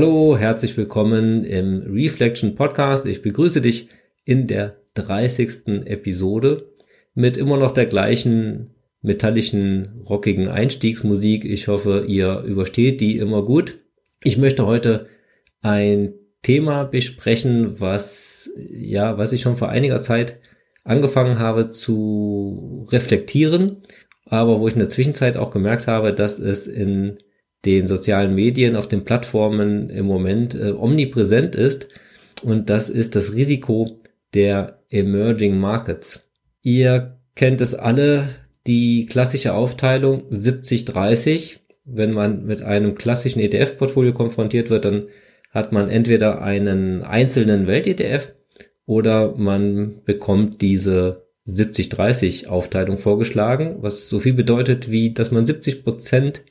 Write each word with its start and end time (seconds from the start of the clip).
Hallo, 0.00 0.38
herzlich 0.38 0.76
willkommen 0.76 1.42
im 1.42 1.82
Reflection 1.92 2.54
Podcast. 2.54 3.04
Ich 3.04 3.20
begrüße 3.20 3.60
dich 3.60 3.88
in 4.24 4.46
der 4.46 4.76
30. 4.94 5.86
Episode 5.86 6.68
mit 7.14 7.36
immer 7.36 7.56
noch 7.56 7.72
der 7.72 7.86
gleichen 7.86 8.70
metallischen, 9.02 10.04
rockigen 10.08 10.46
Einstiegsmusik. 10.46 11.44
Ich 11.44 11.66
hoffe, 11.66 12.04
ihr 12.06 12.42
übersteht 12.42 13.00
die 13.00 13.18
immer 13.18 13.44
gut. 13.44 13.78
Ich 14.22 14.38
möchte 14.38 14.66
heute 14.66 15.08
ein 15.62 16.14
Thema 16.42 16.84
besprechen, 16.84 17.80
was, 17.80 18.50
ja, 18.56 19.18
was 19.18 19.32
ich 19.32 19.40
schon 19.40 19.56
vor 19.56 19.68
einiger 19.68 20.00
Zeit 20.00 20.38
angefangen 20.84 21.40
habe 21.40 21.72
zu 21.72 22.86
reflektieren, 22.92 23.78
aber 24.26 24.60
wo 24.60 24.68
ich 24.68 24.74
in 24.74 24.78
der 24.78 24.90
Zwischenzeit 24.90 25.36
auch 25.36 25.50
gemerkt 25.50 25.88
habe, 25.88 26.14
dass 26.14 26.38
es 26.38 26.68
in 26.68 27.18
den 27.64 27.86
sozialen 27.86 28.34
Medien, 28.34 28.76
auf 28.76 28.88
den 28.88 29.04
Plattformen 29.04 29.90
im 29.90 30.06
Moment 30.06 30.54
äh, 30.54 30.72
omnipräsent 30.72 31.54
ist. 31.54 31.88
Und 32.42 32.70
das 32.70 32.88
ist 32.88 33.16
das 33.16 33.34
Risiko 33.34 34.00
der 34.34 34.82
Emerging 34.90 35.58
Markets. 35.58 36.28
Ihr 36.62 37.18
kennt 37.34 37.60
es 37.60 37.74
alle, 37.74 38.28
die 38.66 39.06
klassische 39.06 39.54
Aufteilung 39.54 40.28
70-30. 40.28 41.58
Wenn 41.84 42.12
man 42.12 42.44
mit 42.44 42.62
einem 42.62 42.94
klassischen 42.94 43.40
ETF-Portfolio 43.40 44.12
konfrontiert 44.12 44.70
wird, 44.70 44.84
dann 44.84 45.08
hat 45.50 45.72
man 45.72 45.88
entweder 45.88 46.42
einen 46.42 47.02
einzelnen 47.02 47.66
Welt-ETF 47.66 48.34
oder 48.84 49.34
man 49.36 50.02
bekommt 50.04 50.60
diese 50.60 51.26
70-30 51.46 52.46
Aufteilung 52.48 52.98
vorgeschlagen, 52.98 53.76
was 53.80 54.08
so 54.08 54.20
viel 54.20 54.34
bedeutet 54.34 54.90
wie, 54.90 55.14
dass 55.14 55.30
man 55.30 55.46
70 55.46 55.82
Prozent 55.84 56.44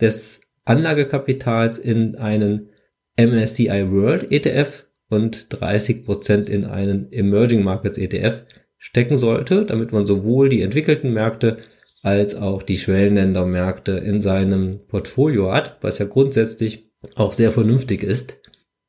des 0.00 0.40
Anlagekapitals 0.64 1.78
in 1.78 2.16
einen 2.16 2.70
MSCI 3.18 3.90
World 3.90 4.30
ETF 4.32 4.86
und 5.08 5.48
30% 5.48 6.48
in 6.48 6.64
einen 6.64 7.12
Emerging 7.12 7.62
Markets 7.62 7.98
ETF 7.98 8.42
stecken 8.78 9.18
sollte, 9.18 9.64
damit 9.64 9.92
man 9.92 10.06
sowohl 10.06 10.48
die 10.48 10.62
entwickelten 10.62 11.12
Märkte 11.12 11.58
als 12.02 12.34
auch 12.34 12.62
die 12.62 12.76
Schwellenländermärkte 12.76 13.92
in 13.92 14.20
seinem 14.20 14.80
Portfolio 14.88 15.52
hat, 15.52 15.78
was 15.80 15.98
ja 15.98 16.04
grundsätzlich 16.04 16.90
auch 17.14 17.32
sehr 17.32 17.50
vernünftig 17.50 18.02
ist. 18.02 18.36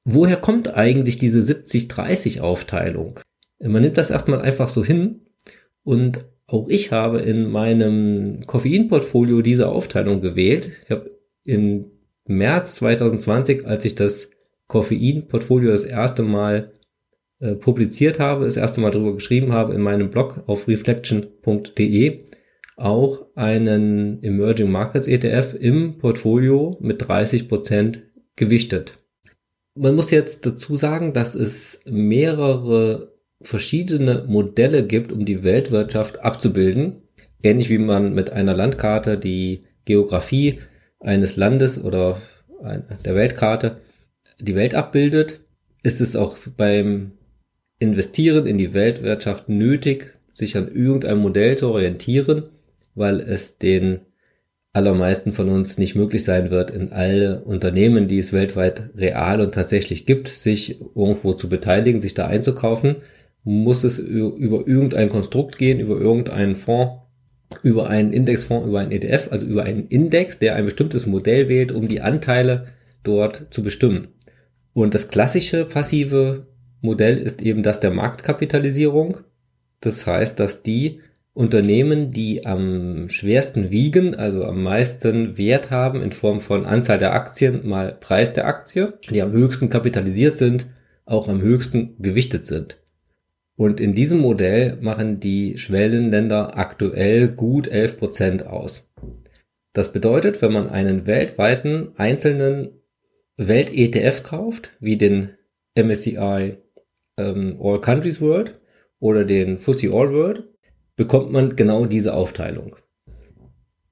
Woher 0.03 0.37
kommt 0.37 0.73
eigentlich 0.75 1.17
diese 1.17 1.39
70-30 1.39 2.41
Aufteilung? 2.41 3.19
Man 3.59 3.81
nimmt 3.81 3.97
das 3.97 4.09
erstmal 4.09 4.41
einfach 4.41 4.69
so 4.69 4.83
hin 4.83 5.27
und 5.83 6.25
auch 6.47 6.67
ich 6.67 6.91
habe 6.91 7.19
in 7.19 7.49
meinem 7.49 8.45
Koffeinportfolio 8.45 9.41
diese 9.41 9.69
Aufteilung 9.69 10.21
gewählt. 10.21 10.69
Ich 10.83 10.91
habe 10.91 11.14
in 11.45 11.91
März 12.25 12.75
2020, 12.75 13.65
als 13.65 13.85
ich 13.85 13.95
das 13.95 14.29
Koffein-Portfolio 14.67 15.71
das 15.71 15.83
erste 15.83 16.23
Mal 16.23 16.73
äh, 17.39 17.55
publiziert 17.55 18.19
habe, 18.19 18.45
das 18.45 18.57
erste 18.57 18.81
Mal 18.81 18.91
darüber 18.91 19.13
geschrieben 19.13 19.53
habe 19.53 19.73
in 19.73 19.81
meinem 19.81 20.09
Blog 20.09 20.43
auf 20.47 20.67
reflection.de, 20.67 22.25
auch 22.77 23.25
einen 23.35 24.21
Emerging 24.21 24.71
Markets 24.71 25.07
ETF 25.07 25.53
im 25.53 25.97
Portfolio 25.97 26.77
mit 26.81 27.07
30 27.07 27.47
Prozent 27.47 28.03
gewichtet. 28.35 28.97
Man 29.75 29.95
muss 29.95 30.11
jetzt 30.11 30.45
dazu 30.45 30.75
sagen, 30.75 31.13
dass 31.13 31.35
es 31.35 31.81
mehrere 31.85 33.13
verschiedene 33.41 34.25
Modelle 34.27 34.85
gibt, 34.85 35.11
um 35.11 35.25
die 35.25 35.43
Weltwirtschaft 35.43 36.21
abzubilden. 36.21 37.03
Ähnlich 37.43 37.69
wie 37.69 37.77
man 37.77 38.13
mit 38.13 38.31
einer 38.31 38.55
Landkarte 38.55 39.17
die 39.17 39.65
Geografie 39.85 40.59
eines 41.05 41.35
Landes 41.35 41.81
oder 41.83 42.21
der 43.05 43.15
Weltkarte 43.15 43.77
die 44.39 44.55
Welt 44.55 44.73
abbildet, 44.73 45.41
ist 45.83 46.01
es 46.01 46.15
auch 46.15 46.37
beim 46.57 47.11
Investieren 47.79 48.47
in 48.47 48.57
die 48.57 48.73
Weltwirtschaft 48.73 49.49
nötig, 49.49 50.17
sich 50.31 50.57
an 50.57 50.73
irgendeinem 50.73 51.19
Modell 51.19 51.57
zu 51.57 51.69
orientieren, 51.69 52.49
weil 52.95 53.19
es 53.19 53.57
den 53.57 53.99
allermeisten 54.73 55.31
von 55.31 55.49
uns 55.49 55.77
nicht 55.77 55.95
möglich 55.95 56.23
sein 56.23 56.51
wird, 56.51 56.71
in 56.71 56.91
alle 56.91 57.41
Unternehmen, 57.43 58.07
die 58.07 58.19
es 58.19 58.33
weltweit 58.33 58.89
real 58.97 59.39
und 59.39 59.53
tatsächlich 59.53 60.05
gibt, 60.05 60.27
sich 60.27 60.81
irgendwo 60.95 61.33
zu 61.33 61.47
beteiligen, 61.47 62.01
sich 62.01 62.13
da 62.13 62.27
einzukaufen, 62.27 62.97
muss 63.43 63.83
es 63.83 63.99
über 63.99 64.67
irgendein 64.67 65.09
Konstrukt 65.09 65.57
gehen, 65.57 65.79
über 65.79 65.97
irgendeinen 65.97 66.55
Fonds, 66.55 67.04
über 67.63 67.89
einen 67.89 68.11
Indexfonds, 68.11 68.67
über 68.67 68.79
einen 68.79 68.91
ETF, 68.91 69.29
also 69.31 69.45
über 69.45 69.63
einen 69.63 69.87
Index, 69.87 70.39
der 70.39 70.55
ein 70.55 70.65
bestimmtes 70.65 71.05
Modell 71.05 71.49
wählt, 71.49 71.71
um 71.71 71.87
die 71.87 72.01
Anteile 72.01 72.67
dort 73.03 73.47
zu 73.51 73.63
bestimmen. 73.63 74.09
Und 74.73 74.93
das 74.93 75.07
klassische 75.07 75.65
passive 75.65 76.47
Modell 76.81 77.17
ist 77.17 77.41
eben 77.41 77.63
das 77.63 77.79
der 77.79 77.91
Marktkapitalisierung. 77.91 79.19
Das 79.79 80.05
heißt, 80.05 80.39
dass 80.39 80.63
die 80.63 81.01
Unternehmen, 81.33 82.11
die 82.11 82.45
am 82.45 83.09
schwersten 83.09 83.69
wiegen, 83.69 84.15
also 84.15 84.45
am 84.45 84.63
meisten 84.63 85.37
Wert 85.37 85.69
haben 85.69 86.01
in 86.01 86.13
Form 86.13 86.39
von 86.39 86.65
Anzahl 86.65 86.97
der 86.97 87.13
Aktien 87.13 87.67
mal 87.67 87.91
Preis 87.99 88.31
der 88.33 88.47
Aktie, 88.47 88.93
die 89.09 89.21
am 89.21 89.31
höchsten 89.31 89.69
kapitalisiert 89.69 90.37
sind, 90.37 90.67
auch 91.05 91.27
am 91.27 91.41
höchsten 91.41 92.01
gewichtet 92.01 92.47
sind. 92.47 92.77
Und 93.57 93.79
in 93.79 93.93
diesem 93.93 94.19
Modell 94.19 94.77
machen 94.81 95.19
die 95.19 95.57
Schwellenländer 95.57 96.57
aktuell 96.57 97.29
gut 97.29 97.67
11 97.67 97.97
Prozent 97.97 98.47
aus. 98.47 98.91
Das 99.73 99.91
bedeutet, 99.91 100.41
wenn 100.41 100.51
man 100.51 100.69
einen 100.69 101.05
weltweiten 101.05 101.91
einzelnen 101.97 102.81
Welt-ETF 103.37 104.23
kauft, 104.23 104.71
wie 104.79 104.97
den 104.97 105.31
MSCI 105.75 106.57
ähm, 107.17 107.57
All 107.61 107.81
Countries 107.81 108.21
World 108.21 108.59
oder 108.99 109.25
den 109.25 109.57
FTSE 109.57 109.93
All 109.93 110.13
World, 110.13 110.43
bekommt 110.95 111.31
man 111.31 111.55
genau 111.55 111.85
diese 111.85 112.13
Aufteilung. 112.13 112.75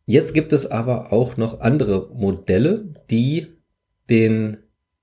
Jetzt 0.05 0.33
gibt 0.33 0.51
es 0.53 0.69
aber 0.69 1.13
auch 1.13 1.37
noch 1.37 1.61
andere 1.61 2.09
Modelle, 2.13 2.93
die 3.09 3.47
den 4.09 4.57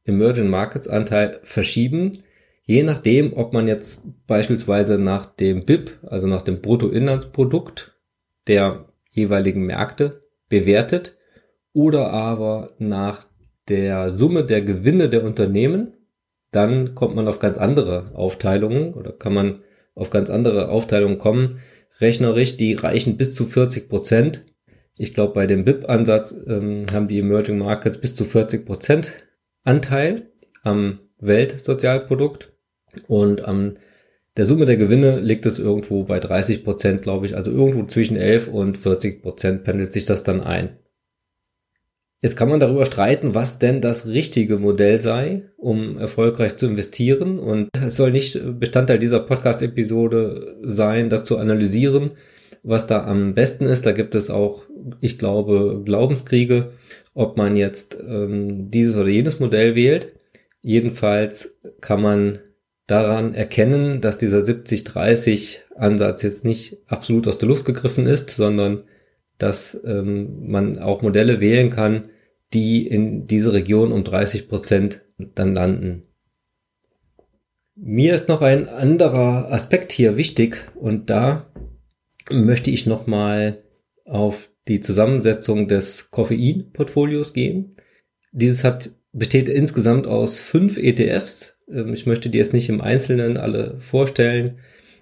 Emerging 0.05 0.49
Markets 0.49 0.89
Anteil 0.89 1.41
verschieben, 1.43 2.23
Je 2.71 2.85
nachdem, 2.85 3.33
ob 3.33 3.53
man 3.53 3.67
jetzt 3.67 4.03
beispielsweise 4.29 4.97
nach 4.97 5.27
dem 5.27 5.67
BIP, 5.67 5.99
also 6.07 6.29
nach 6.29 6.43
dem 6.43 6.61
Bruttoinlandsprodukt 6.61 7.99
der 8.47 8.85
jeweiligen 9.11 9.67
Märkte 9.67 10.23
bewertet 10.49 11.17
oder 11.73 12.13
aber 12.13 12.77
nach 12.79 13.27
der 13.69 14.11
Summe 14.11 14.45
der 14.45 14.63
Gewinne 14.63 15.09
der 15.09 15.25
Unternehmen, 15.25 15.95
dann 16.53 16.95
kommt 16.95 17.17
man 17.17 17.27
auf 17.27 17.41
ganz 17.41 17.59
andere 17.59 18.15
Aufteilungen 18.15 18.95
oder 18.95 19.11
kann 19.11 19.35
man 19.35 19.65
auf 19.97 20.11
ganz 20.11 20.31
andere 20.31 20.69
Aufteilungen 20.69 21.19
kommen. 21.19 21.59
Rechnerisch, 21.99 22.57
die 22.57 22.75
reichen 22.75 23.17
bis 23.17 23.35
zu 23.35 23.47
40 23.47 23.89
Prozent. 23.89 24.45
Ich 24.95 25.13
glaube, 25.13 25.35
bei 25.35 25.49
dem 25.49 25.65
BIP-Ansatz 25.65 26.33
ähm, 26.47 26.87
haben 26.93 27.09
die 27.09 27.19
Emerging 27.19 27.59
Markets 27.59 27.99
bis 27.99 28.15
zu 28.15 28.25
40 28.25 28.65
Prozent 28.65 29.11
Anteil 29.65 30.31
am 30.63 31.01
Weltsozialprodukt. 31.19 32.50
Und 33.09 33.45
am 33.45 33.75
der 34.37 34.47
Summe 34.47 34.65
der 34.65 34.77
Gewinne 34.77 35.21
liegt 35.21 35.45
es 35.45 35.59
irgendwo 35.59 36.05
bei 36.05 36.21
30 36.21 36.65
Prozent, 36.65 37.03
glaube 37.03 37.27
ich. 37.27 37.37
Also 37.37 37.51
irgendwo 37.51 37.85
zwischen 37.85 38.17
11 38.17 38.49
und 38.49 38.79
40 38.79 39.23
Prozent 39.23 39.65
pendelt 39.65 39.93
sich 39.93 40.05
das 40.05 40.23
dann 40.23 40.41
ein. 40.41 40.79
Jetzt 42.23 42.37
kann 42.37 42.49
man 42.49 42.61
darüber 42.61 42.85
streiten, 42.85 43.35
was 43.35 43.59
denn 43.59 43.81
das 43.81 44.07
richtige 44.07 44.59
Modell 44.59 45.01
sei, 45.01 45.51
um 45.57 45.97
erfolgreich 45.99 46.57
zu 46.57 46.67
investieren. 46.67 47.39
Und 47.39 47.71
es 47.77 47.97
soll 47.97 48.13
nicht 48.13 48.39
Bestandteil 48.61 48.99
dieser 48.99 49.21
Podcast-Episode 49.21 50.59
sein, 50.63 51.09
das 51.09 51.25
zu 51.25 51.39
analysieren, 51.39 52.13
was 52.63 52.87
da 52.87 53.05
am 53.05 53.35
besten 53.35 53.65
ist. 53.65 53.87
Da 53.87 53.93
gibt 53.93 54.15
es 54.15 54.31
auch, 54.31 54.65
ich 55.01 55.19
glaube, 55.19 55.83
Glaubenskriege, 55.85 56.73
ob 57.15 57.37
man 57.37 57.57
jetzt 57.57 57.99
ähm, 58.07 58.71
dieses 58.71 58.97
oder 58.97 59.09
jenes 59.09 59.41
Modell 59.41 59.75
wählt. 59.75 60.13
Jedenfalls 60.61 61.59
kann 61.81 62.03
man 62.03 62.39
daran 62.91 63.35
erkennen, 63.35 64.01
dass 64.01 64.19
dieser 64.19 64.41
70-30 64.41 65.59
Ansatz 65.77 66.23
jetzt 66.23 66.45
nicht 66.45 66.79
absolut 66.87 67.29
aus 67.29 67.39
der 67.39 67.49
Luft 67.49 67.65
gegriffen 67.65 68.07
ist, 68.07 68.31
sondern 68.31 68.85
dass 69.39 69.81
ähm, 69.85 70.49
man 70.49 70.79
auch 70.79 71.03
Modelle 71.03 71.41
wählen 71.41 71.71
kann, 71.71 72.11
die 72.53 72.87
in 72.87 73.27
diese 73.27 73.53
Region 73.53 73.93
um 73.93 74.05
30 74.05 74.49
Prozent 74.49 75.03
dann 75.19 75.55
landen. 75.55 76.03
Mir 77.77 78.15
ist 78.15 78.29
noch 78.29 78.43
ein 78.43 78.69
anderer 78.69 79.51
Aspekt 79.53 79.93
hier 79.93 80.17
wichtig 80.17 80.69
und 80.75 81.09
da 81.09 81.51
möchte 82.31 82.71
ich 82.71 82.87
nochmal 82.87 83.63
auf 84.05 84.51
die 84.69 84.81
Zusammensetzung 84.81 85.69
des 85.69 86.11
Koffein-Portfolios 86.11 87.33
gehen. 87.33 87.77
Dieses 88.33 88.65
hat, 88.65 88.91
besteht 89.13 89.49
insgesamt 89.49 90.07
aus 90.07 90.39
fünf 90.41 90.79
ETFs, 90.79 91.57
ähm, 91.73 91.93
ich 91.93 92.07
möchte 92.07 92.31
die 92.31 92.39
jetzt 92.39 92.53
nicht 92.53 92.69
im 92.69 92.81
Einzelnen 92.81 93.37
alle 93.37 93.79
vorstellen 93.79 94.59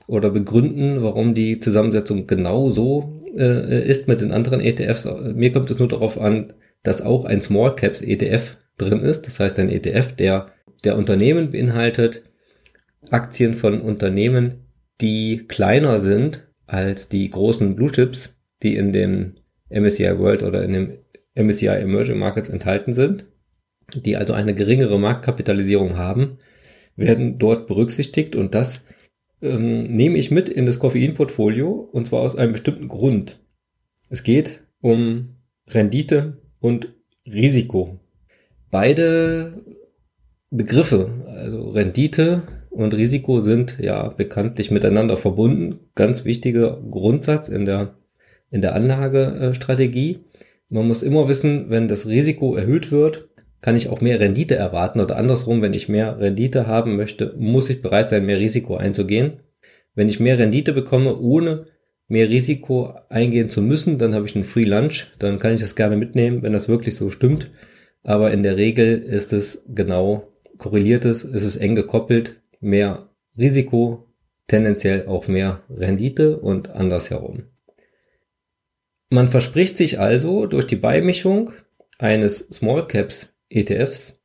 oder 0.06 0.30
begründen, 0.30 1.02
warum 1.02 1.34
die 1.34 1.60
Zusammensetzung 1.60 2.26
genau 2.26 2.70
so 2.70 3.22
äh, 3.36 3.86
ist 3.86 4.08
mit 4.08 4.20
den 4.20 4.32
anderen 4.32 4.60
ETFs. 4.60 5.06
Mir 5.34 5.52
kommt 5.52 5.70
es 5.70 5.78
nur 5.78 5.88
darauf 5.88 6.18
an, 6.18 6.54
dass 6.82 7.02
auch 7.02 7.24
ein 7.24 7.42
Small 7.42 7.74
Caps 7.74 8.00
ETF 8.00 8.56
drin 8.78 9.00
ist. 9.00 9.26
Das 9.26 9.40
heißt 9.40 9.58
ein 9.58 9.68
ETF, 9.68 10.12
der, 10.12 10.48
der 10.84 10.96
Unternehmen 10.96 11.50
beinhaltet, 11.50 12.22
Aktien 13.10 13.54
von 13.54 13.80
Unternehmen, 13.80 14.66
die 15.00 15.46
kleiner 15.46 16.00
sind 16.00 16.46
als 16.66 17.08
die 17.08 17.28
großen 17.30 17.76
Blue 17.76 17.90
Chips, 17.90 18.34
die 18.62 18.76
in 18.76 18.92
dem 18.92 19.36
MSCI 19.70 20.18
World 20.18 20.42
oder 20.42 20.62
in 20.62 20.72
dem 20.72 20.98
MSCI 21.34 21.68
Emerging 21.68 22.18
Markets 22.18 22.48
enthalten 22.48 22.92
sind, 22.92 23.26
die 23.94 24.16
also 24.16 24.32
eine 24.32 24.54
geringere 24.54 24.98
Marktkapitalisierung 24.98 25.96
haben, 25.96 26.38
werden 26.96 27.38
dort 27.38 27.66
berücksichtigt 27.66 28.36
und 28.36 28.54
das 28.54 28.82
ähm, 29.40 29.84
nehme 29.84 30.18
ich 30.18 30.30
mit 30.30 30.48
in 30.48 30.66
das 30.66 30.78
Koffeinportfolio 30.78 31.70
und 31.70 32.06
zwar 32.06 32.22
aus 32.22 32.36
einem 32.36 32.52
bestimmten 32.52 32.88
Grund. 32.88 33.40
Es 34.10 34.22
geht 34.22 34.60
um 34.80 35.36
Rendite 35.68 36.38
und 36.60 36.94
Risiko. 37.26 38.00
Beide 38.70 39.62
Begriffe, 40.50 41.10
also 41.26 41.70
Rendite 41.70 42.42
und 42.70 42.94
Risiko 42.94 43.40
sind 43.40 43.78
ja 43.80 44.08
bekanntlich 44.08 44.70
miteinander 44.70 45.16
verbunden. 45.16 45.80
Ganz 45.94 46.24
wichtiger 46.24 46.80
Grundsatz 46.90 47.48
in 47.48 47.64
der, 47.64 47.94
in 48.50 48.60
der 48.60 48.74
Anlagestrategie. 48.74 50.20
Man 50.70 50.86
muss 50.86 51.02
immer 51.02 51.28
wissen, 51.28 51.70
wenn 51.70 51.88
das 51.88 52.06
Risiko 52.06 52.56
erhöht 52.56 52.90
wird, 52.90 53.28
kann 53.60 53.76
ich 53.76 53.88
auch 53.88 54.00
mehr 54.00 54.20
Rendite 54.20 54.54
erwarten 54.54 55.00
oder 55.00 55.16
andersrum, 55.16 55.62
wenn 55.62 55.72
ich 55.72 55.88
mehr 55.88 56.18
Rendite 56.18 56.66
haben 56.66 56.96
möchte, 56.96 57.34
muss 57.38 57.68
ich 57.70 57.82
bereit 57.82 58.10
sein, 58.10 58.26
mehr 58.26 58.38
Risiko 58.38 58.76
einzugehen. 58.76 59.40
Wenn 59.94 60.08
ich 60.08 60.20
mehr 60.20 60.38
Rendite 60.38 60.72
bekomme, 60.72 61.18
ohne 61.18 61.66
mehr 62.06 62.28
Risiko 62.28 62.94
eingehen 63.08 63.48
zu 63.48 63.60
müssen, 63.60 63.98
dann 63.98 64.14
habe 64.14 64.26
ich 64.26 64.34
einen 64.34 64.44
Free 64.44 64.64
Lunch, 64.64 65.08
dann 65.18 65.38
kann 65.38 65.54
ich 65.54 65.60
das 65.60 65.76
gerne 65.76 65.96
mitnehmen, 65.96 66.42
wenn 66.42 66.52
das 66.52 66.68
wirklich 66.68 66.94
so 66.94 67.10
stimmt. 67.10 67.50
Aber 68.04 68.30
in 68.30 68.42
der 68.42 68.56
Regel 68.56 68.98
ist 68.98 69.32
es 69.32 69.64
genau 69.68 70.28
korreliertes, 70.56 71.24
ist 71.24 71.42
es 71.42 71.56
eng 71.56 71.74
gekoppelt, 71.74 72.36
mehr 72.60 73.08
Risiko, 73.36 74.08
tendenziell 74.46 75.06
auch 75.06 75.28
mehr 75.28 75.62
Rendite 75.68 76.38
und 76.38 76.70
andersherum. 76.70 77.44
Man 79.10 79.28
verspricht 79.28 79.76
sich 79.76 79.98
also 79.98 80.46
durch 80.46 80.66
die 80.66 80.76
Beimischung 80.76 81.52
eines 81.98 82.38
Small 82.52 82.86
Caps 82.86 83.34
ETFs, 83.50 84.18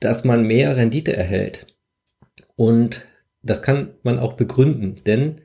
dass 0.00 0.24
man 0.24 0.46
mehr 0.46 0.76
Rendite 0.76 1.16
erhält. 1.16 1.66
Und 2.56 3.04
das 3.42 3.62
kann 3.62 3.94
man 4.02 4.18
auch 4.18 4.34
begründen, 4.34 4.96
denn 5.06 5.40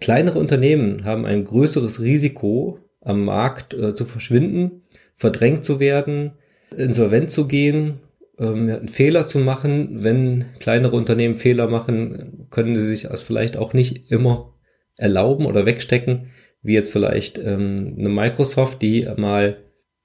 kleinere 0.00 0.38
Unternehmen 0.38 1.04
haben 1.04 1.26
ein 1.26 1.44
größeres 1.44 2.00
Risiko, 2.00 2.78
am 3.02 3.24
Markt 3.24 3.74
äh, 3.74 3.94
zu 3.94 4.04
verschwinden, 4.04 4.82
verdrängt 5.16 5.64
zu 5.64 5.80
werden, 5.80 6.32
insolvent 6.76 7.30
zu 7.30 7.46
gehen, 7.46 8.00
ähm, 8.38 8.68
einen 8.68 8.88
Fehler 8.88 9.26
zu 9.26 9.38
machen. 9.38 10.02
Wenn 10.02 10.46
kleinere 10.58 10.96
Unternehmen 10.96 11.36
Fehler 11.36 11.68
machen, 11.68 12.46
können 12.50 12.74
sie 12.74 12.86
sich 12.86 13.02
das 13.02 13.22
vielleicht 13.22 13.56
auch 13.56 13.72
nicht 13.72 14.10
immer 14.10 14.54
erlauben 14.96 15.46
oder 15.46 15.66
wegstecken, 15.66 16.30
wie 16.62 16.74
jetzt 16.74 16.92
vielleicht 16.92 17.38
ähm, 17.38 17.96
eine 17.98 18.08
Microsoft, 18.08 18.82
die 18.82 19.08
mal 19.16 19.58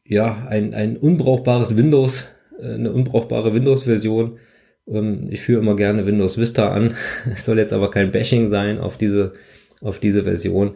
ja 0.08 0.48
ein, 0.48 0.74
ein 0.74 0.98
unbrauchbares 0.98 1.76
Windows, 1.76 2.28
äh, 2.60 2.74
eine 2.74 2.92
unbrauchbare 2.92 3.54
Windows-Version. 3.54 4.40
Ähm, 4.88 5.28
ich 5.30 5.42
führe 5.42 5.62
immer 5.62 5.76
gerne 5.76 6.06
Windows 6.06 6.38
Vista 6.38 6.72
an. 6.72 6.96
Es 7.32 7.46
soll 7.46 7.58
jetzt 7.58 7.74
aber 7.74 7.90
kein 7.90 8.12
Bashing 8.12 8.48
sein 8.48 8.80
auf 8.80 8.98
diese 8.98 9.34
auf 9.82 10.00
diese 10.00 10.24
Version 10.24 10.76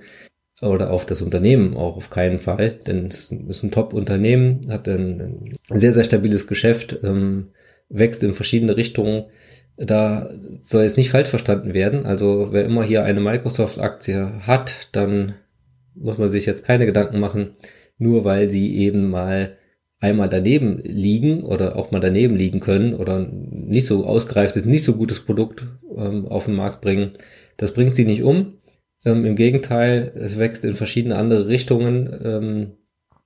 oder 0.61 0.91
auf 0.91 1.05
das 1.05 1.21
Unternehmen 1.21 1.75
auch 1.75 1.95
auf 1.95 2.09
keinen 2.09 2.39
Fall, 2.39 2.71
denn 2.85 3.07
es 3.07 3.31
ist 3.31 3.63
ein 3.63 3.71
Top-Unternehmen, 3.71 4.67
hat 4.69 4.87
ein, 4.87 5.53
sehr, 5.69 5.93
sehr 5.93 6.03
stabiles 6.03 6.47
Geschäft, 6.47 6.99
ähm, 7.03 7.47
wächst 7.87 8.23
in 8.23 8.33
verschiedene 8.33 8.75
Richtungen. 8.75 9.25
Da 9.77 10.29
soll 10.61 10.83
jetzt 10.83 10.97
nicht 10.97 11.11
falsch 11.11 11.29
verstanden 11.29 11.73
werden. 11.73 12.05
Also 12.05 12.49
wer 12.51 12.65
immer 12.65 12.83
hier 12.83 13.03
eine 13.05 13.21
Microsoft-Aktie 13.21 14.45
hat, 14.45 14.89
dann 14.91 15.35
muss 15.95 16.17
man 16.17 16.29
sich 16.29 16.45
jetzt 16.45 16.65
keine 16.65 16.85
Gedanken 16.85 17.19
machen, 17.19 17.51
nur 17.99 18.25
weil 18.25 18.49
sie 18.49 18.75
eben 18.77 19.09
mal 19.09 19.57
einmal 19.99 20.29
daneben 20.29 20.79
liegen 20.79 21.43
oder 21.43 21.75
auch 21.75 21.91
mal 21.91 21.99
daneben 21.99 22.35
liegen 22.35 22.61
können 22.61 22.93
oder 22.93 23.19
nicht 23.29 23.85
so 23.85 24.05
ausgereiftes, 24.05 24.65
nicht 24.65 24.85
so 24.85 24.93
gutes 24.93 25.19
Produkt 25.19 25.65
ähm, 25.95 26.25
auf 26.27 26.45
den 26.45 26.55
Markt 26.55 26.81
bringen. 26.81 27.11
Das 27.57 27.73
bringt 27.73 27.95
sie 27.95 28.05
nicht 28.05 28.23
um. 28.23 28.57
Ähm, 29.05 29.25
Im 29.25 29.35
Gegenteil, 29.35 30.11
es 30.15 30.39
wächst 30.39 30.63
in 30.65 30.75
verschiedene 30.75 31.17
andere 31.17 31.47
Richtungen 31.47 32.19
ähm, 32.23 32.71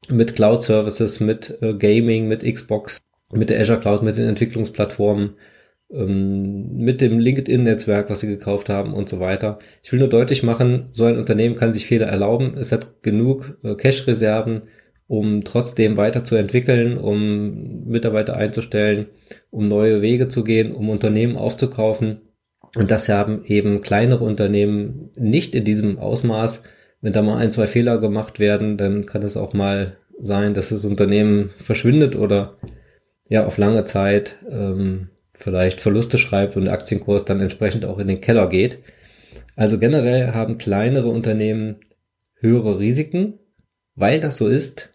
mit 0.10 0.36
Cloud 0.36 0.64
Services, 0.64 1.20
mit 1.20 1.58
äh, 1.62 1.76
Gaming, 1.76 2.28
mit 2.28 2.44
Xbox, 2.44 3.00
mit 3.32 3.50
der 3.50 3.62
Azure 3.62 3.80
Cloud, 3.80 4.04
mit 4.04 4.18
den 4.18 4.28
Entwicklungsplattformen, 4.28 5.36
mit 5.90 7.02
dem 7.02 7.20
LinkedIn-Netzwerk, 7.20 8.10
was 8.10 8.22
sie 8.22 8.28
gekauft 8.28 8.70
haben 8.70 8.94
und 8.94 9.10
so 9.10 9.20
weiter. 9.20 9.60
Ich 9.84 9.92
will 9.92 10.00
nur 10.00 10.10
deutlich 10.10 10.42
machen, 10.42 10.90
so 10.94 11.06
ein 11.06 11.18
Unternehmen 11.18 11.56
kann 11.56 11.74
sich 11.74 11.86
Fehler 11.86 12.08
erlauben. 12.08 12.58
Es 12.58 12.72
hat 12.72 13.04
genug 13.04 13.58
äh, 13.64 13.76
Cash-Reserven, 13.76 14.64
um 15.08 15.44
trotzdem 15.44 15.96
weiterzuentwickeln, 15.96 16.98
um 16.98 17.86
Mitarbeiter 17.86 18.36
einzustellen, 18.36 19.08
um 19.52 19.68
neue 19.68 20.02
Wege 20.02 20.30
zu 20.30 20.44
gehen, 20.44 20.72
um 20.72 20.90
Unternehmen 20.90 21.36
aufzukaufen. 21.36 22.22
Und 22.76 22.90
das 22.90 23.08
haben 23.08 23.44
eben 23.46 23.82
kleinere 23.82 24.24
Unternehmen 24.24 25.12
nicht 25.16 25.54
in 25.54 25.64
diesem 25.64 26.00
Ausmaß. 26.00 26.64
Wenn 27.02 27.14
da 27.14 27.22
mal 27.22 27.38
ein, 27.38 27.52
zwei 27.52 27.68
Fehler 27.68 28.00
gemacht 28.00 28.40
werden, 28.40 28.78
dann 28.78 29.06
kann 29.06 29.22
es 29.22 29.38
auch 29.38 29.54
mal 29.54 29.98
sein, 30.20 30.56
dass 30.56 30.70
das 30.70 30.86
Unternehmen 30.86 31.52
verschwindet 31.58 32.16
oder 32.16 32.58
ja 33.28 33.46
auf 33.46 33.58
lange 33.58 33.84
Zeit 33.86 34.38
ähm, 34.50 35.10
vielleicht 35.44 35.82
Verluste 35.82 36.18
schreibt 36.18 36.56
und 36.56 36.70
Aktienkurs 36.70 37.26
dann 37.26 37.42
entsprechend 37.42 37.86
auch 37.86 38.00
in 38.00 38.08
den 38.08 38.22
Keller 38.22 38.48
geht. 38.48 38.80
Also 39.56 39.78
generell 39.78 40.34
haben 40.34 40.58
kleinere 40.58 41.10
Unternehmen 41.10 41.76
höhere 42.40 42.80
Risiken. 42.80 43.40
Weil 43.96 44.20
das 44.20 44.38
so 44.38 44.48
ist, 44.48 44.92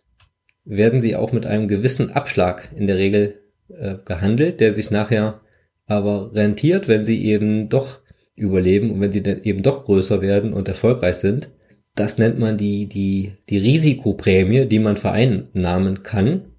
werden 0.65 1.01
sie 1.01 1.15
auch 1.15 1.33
mit 1.33 1.47
einem 1.47 1.69
gewissen 1.69 2.11
Abschlag 2.11 2.69
in 2.75 2.87
der 2.87 2.97
Regel 2.97 3.41
äh, 3.69 3.95
gehandelt, 4.05 4.61
der 4.61 4.73
sich 4.73 4.91
nachher 4.91 5.41
aber 5.87 6.35
rentiert, 6.35 6.89
wenn 6.89 7.05
sie 7.05 7.25
eben 7.25 7.69
doch 7.69 7.99
überleben 8.35 8.91
und 8.91 9.01
wenn 9.01 9.13
sie 9.13 9.23
dann 9.23 9.43
eben 9.43 9.63
doch 9.63 9.85
größer 9.85 10.21
werden 10.21 10.53
und 10.53 10.69
erfolgreich 10.69 11.17
sind. 11.17 11.51
Das 11.95 12.19
nennt 12.19 12.39
man 12.39 12.57
die, 12.57 12.87
die, 12.87 13.33
die 13.49 13.59
Risikoprämie, 13.59 14.67
die 14.67 14.79
man 14.79 14.97
vereinnahmen 14.97 16.03
kann. 16.03 16.53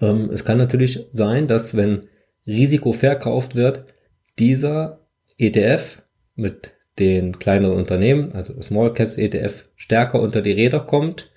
Ähm, 0.00 0.30
es 0.32 0.44
kann 0.44 0.58
natürlich 0.58 1.06
sein, 1.12 1.46
dass 1.46 1.76
wenn 1.76 2.02
Risiko 2.46 2.92
verkauft 2.92 3.54
wird, 3.54 3.84
dieser 4.38 5.00
ETF 5.38 6.02
mit 6.34 6.70
den 6.98 7.38
kleineren 7.38 7.76
Unternehmen, 7.76 8.32
also 8.32 8.60
Small 8.60 8.92
Caps 8.92 9.16
ETF, 9.16 9.64
stärker 9.76 10.20
unter 10.20 10.42
die 10.42 10.52
Räder 10.52 10.80
kommt, 10.80 11.30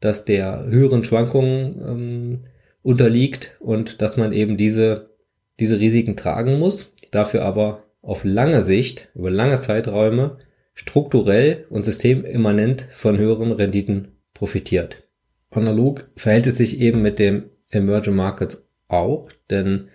dass 0.00 0.24
der 0.24 0.64
höheren 0.64 1.04
Schwankungen 1.04 1.80
ähm, 1.80 2.44
unterliegt 2.82 3.56
und 3.60 4.02
dass 4.02 4.16
man 4.16 4.32
eben 4.32 4.56
diese 4.56 5.12
diese 5.60 5.78
Risiken 5.78 6.16
tragen 6.16 6.58
muss, 6.58 6.92
dafür 7.10 7.44
aber 7.44 7.84
auf 8.02 8.24
lange 8.24 8.62
Sicht, 8.62 9.10
über 9.14 9.30
lange 9.30 9.60
Zeiträume, 9.60 10.38
strukturell 10.74 11.66
und 11.70 11.84
systemimmanent 11.84 12.86
von 12.90 13.18
höheren 13.18 13.52
Renditen 13.52 14.16
profitiert. 14.34 15.04
Analog 15.50 16.10
verhält 16.16 16.46
es 16.46 16.56
sich 16.56 16.80
eben 16.80 17.02
mit 17.02 17.18
dem 17.18 17.44
Emerging 17.70 18.16
Markets 18.16 18.66
auch, 18.88 19.28
denn 19.50 19.88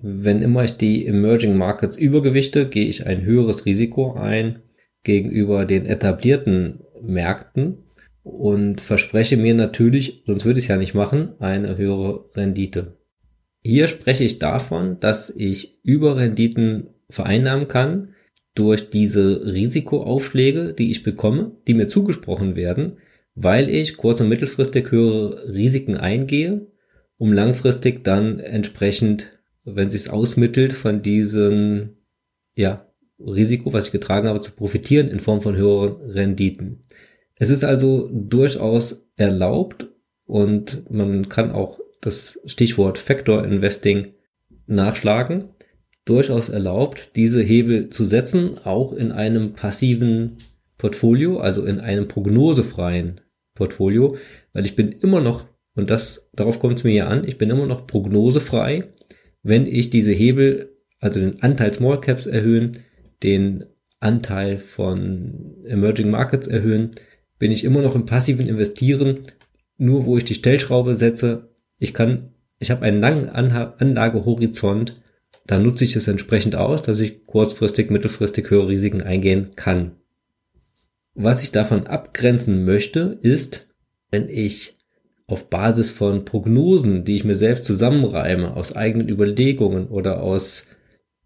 wenn 0.00 0.42
immer 0.42 0.64
ich 0.64 0.76
die 0.76 1.06
Emerging 1.06 1.56
Markets 1.56 1.96
übergewichte, 1.96 2.68
gehe 2.68 2.86
ich 2.86 3.06
ein 3.06 3.22
höheres 3.22 3.66
Risiko 3.66 4.14
ein 4.14 4.62
gegenüber 5.04 5.64
den 5.64 5.86
etablierten 5.86 6.80
Märkten 7.00 7.84
und 8.22 8.80
verspreche 8.80 9.36
mir 9.36 9.54
natürlich, 9.54 10.22
sonst 10.26 10.44
würde 10.44 10.58
ich 10.58 10.66
es 10.66 10.68
ja 10.68 10.76
nicht 10.76 10.94
machen, 10.94 11.34
eine 11.40 11.76
höhere 11.76 12.24
Rendite. 12.34 12.98
Hier 13.64 13.88
spreche 13.88 14.24
ich 14.24 14.38
davon, 14.38 14.98
dass 15.00 15.30
ich 15.30 15.80
Überrenditen 15.84 16.88
vereinnahmen 17.10 17.68
kann 17.68 18.14
durch 18.54 18.90
diese 18.90 19.44
Risikoaufschläge, 19.44 20.72
die 20.72 20.90
ich 20.90 21.02
bekomme, 21.02 21.52
die 21.66 21.74
mir 21.74 21.88
zugesprochen 21.88 22.56
werden, 22.56 22.98
weil 23.34 23.70
ich 23.70 23.96
kurz- 23.96 24.20
und 24.20 24.28
mittelfristig 24.28 24.90
höhere 24.90 25.52
Risiken 25.52 25.96
eingehe, 25.96 26.66
um 27.16 27.32
langfristig 27.32 28.04
dann 28.04 28.40
entsprechend, 28.40 29.38
wenn 29.64 29.88
es 29.88 29.94
sich 29.94 30.10
ausmittelt, 30.10 30.72
von 30.72 31.02
diesem 31.02 31.96
ja, 32.54 32.86
Risiko, 33.18 33.72
was 33.72 33.86
ich 33.86 33.92
getragen 33.92 34.28
habe, 34.28 34.40
zu 34.40 34.52
profitieren 34.52 35.08
in 35.08 35.20
Form 35.20 35.42
von 35.42 35.56
höheren 35.56 36.00
Renditen. 36.10 36.84
Es 37.36 37.50
ist 37.50 37.64
also 37.64 38.10
durchaus 38.12 39.04
erlaubt 39.16 39.88
und 40.26 40.90
man 40.90 41.28
kann 41.28 41.50
auch 41.50 41.80
das 42.00 42.38
Stichwort 42.46 42.98
Factor 42.98 43.44
Investing 43.44 44.14
nachschlagen, 44.66 45.50
durchaus 46.04 46.48
erlaubt, 46.48 47.16
diese 47.16 47.42
Hebel 47.42 47.90
zu 47.90 48.04
setzen, 48.04 48.58
auch 48.64 48.92
in 48.92 49.12
einem 49.12 49.54
passiven 49.54 50.36
Portfolio, 50.78 51.38
also 51.38 51.64
in 51.64 51.78
einem 51.78 52.08
prognosefreien 52.08 53.20
Portfolio, 53.54 54.16
weil 54.52 54.64
ich 54.64 54.74
bin 54.74 54.90
immer 54.90 55.20
noch 55.20 55.46
und 55.74 55.90
das, 55.90 56.28
darauf 56.34 56.58
kommt 56.58 56.78
es 56.78 56.84
mir 56.84 56.92
ja 56.92 57.06
an, 57.06 57.26
ich 57.26 57.38
bin 57.38 57.50
immer 57.50 57.66
noch 57.66 57.86
prognosefrei, 57.86 58.84
wenn 59.42 59.66
ich 59.66 59.90
diese 59.90 60.12
Hebel, 60.12 60.76
also 61.00 61.20
den 61.20 61.42
Anteil 61.42 61.72
Small 61.72 62.00
Caps 62.00 62.26
erhöhen, 62.26 62.78
den 63.22 63.64
Anteil 64.00 64.58
von 64.58 65.56
Emerging 65.64 66.10
Markets 66.10 66.46
erhöhen, 66.46 66.90
bin 67.38 67.50
ich 67.50 67.64
immer 67.64 67.82
noch 67.82 67.94
im 67.94 68.06
passiven 68.06 68.46
Investieren, 68.48 69.22
nur 69.78 70.06
wo 70.06 70.16
ich 70.16 70.24
die 70.24 70.34
Stellschraube 70.34 70.96
setze. 70.96 71.50
Ich 71.78 71.94
kann, 71.94 72.34
ich 72.58 72.70
habe 72.70 72.82
einen 72.84 73.00
langen 73.00 73.28
Anlagehorizont, 73.28 75.00
da 75.46 75.58
nutze 75.58 75.84
ich 75.84 75.96
es 75.96 76.06
entsprechend 76.06 76.54
aus, 76.54 76.82
dass 76.82 77.00
ich 77.00 77.24
kurzfristig, 77.24 77.90
mittelfristig 77.90 78.48
höhere 78.48 78.68
Risiken 78.68 79.02
eingehen 79.02 79.56
kann. 79.56 79.96
Was 81.14 81.42
ich 81.42 81.50
davon 81.50 81.86
abgrenzen 81.86 82.64
möchte, 82.64 83.18
ist, 83.20 83.68
wenn 84.10 84.28
ich 84.28 84.78
auf 85.32 85.48
Basis 85.48 85.90
von 85.90 86.26
Prognosen, 86.26 87.04
die 87.04 87.16
ich 87.16 87.24
mir 87.24 87.36
selbst 87.36 87.64
zusammenreime, 87.64 88.54
aus 88.54 88.76
eigenen 88.76 89.08
Überlegungen 89.08 89.88
oder 89.88 90.22
aus 90.22 90.66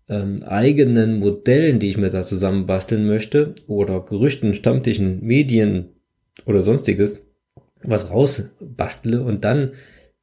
ähm, 0.08 0.44
eigenen 0.44 1.18
Modellen, 1.18 1.80
die 1.80 1.88
ich 1.88 1.98
mir 1.98 2.10
da 2.10 2.22
zusammenbasteln 2.22 3.04
möchte, 3.04 3.56
oder 3.66 4.00
Gerüchten, 4.00 4.54
Stammtischen, 4.54 5.24
Medien 5.24 5.88
oder 6.44 6.62
sonstiges, 6.62 7.18
was 7.82 8.08
rausbastle 8.08 9.22
und 9.22 9.44
dann 9.44 9.72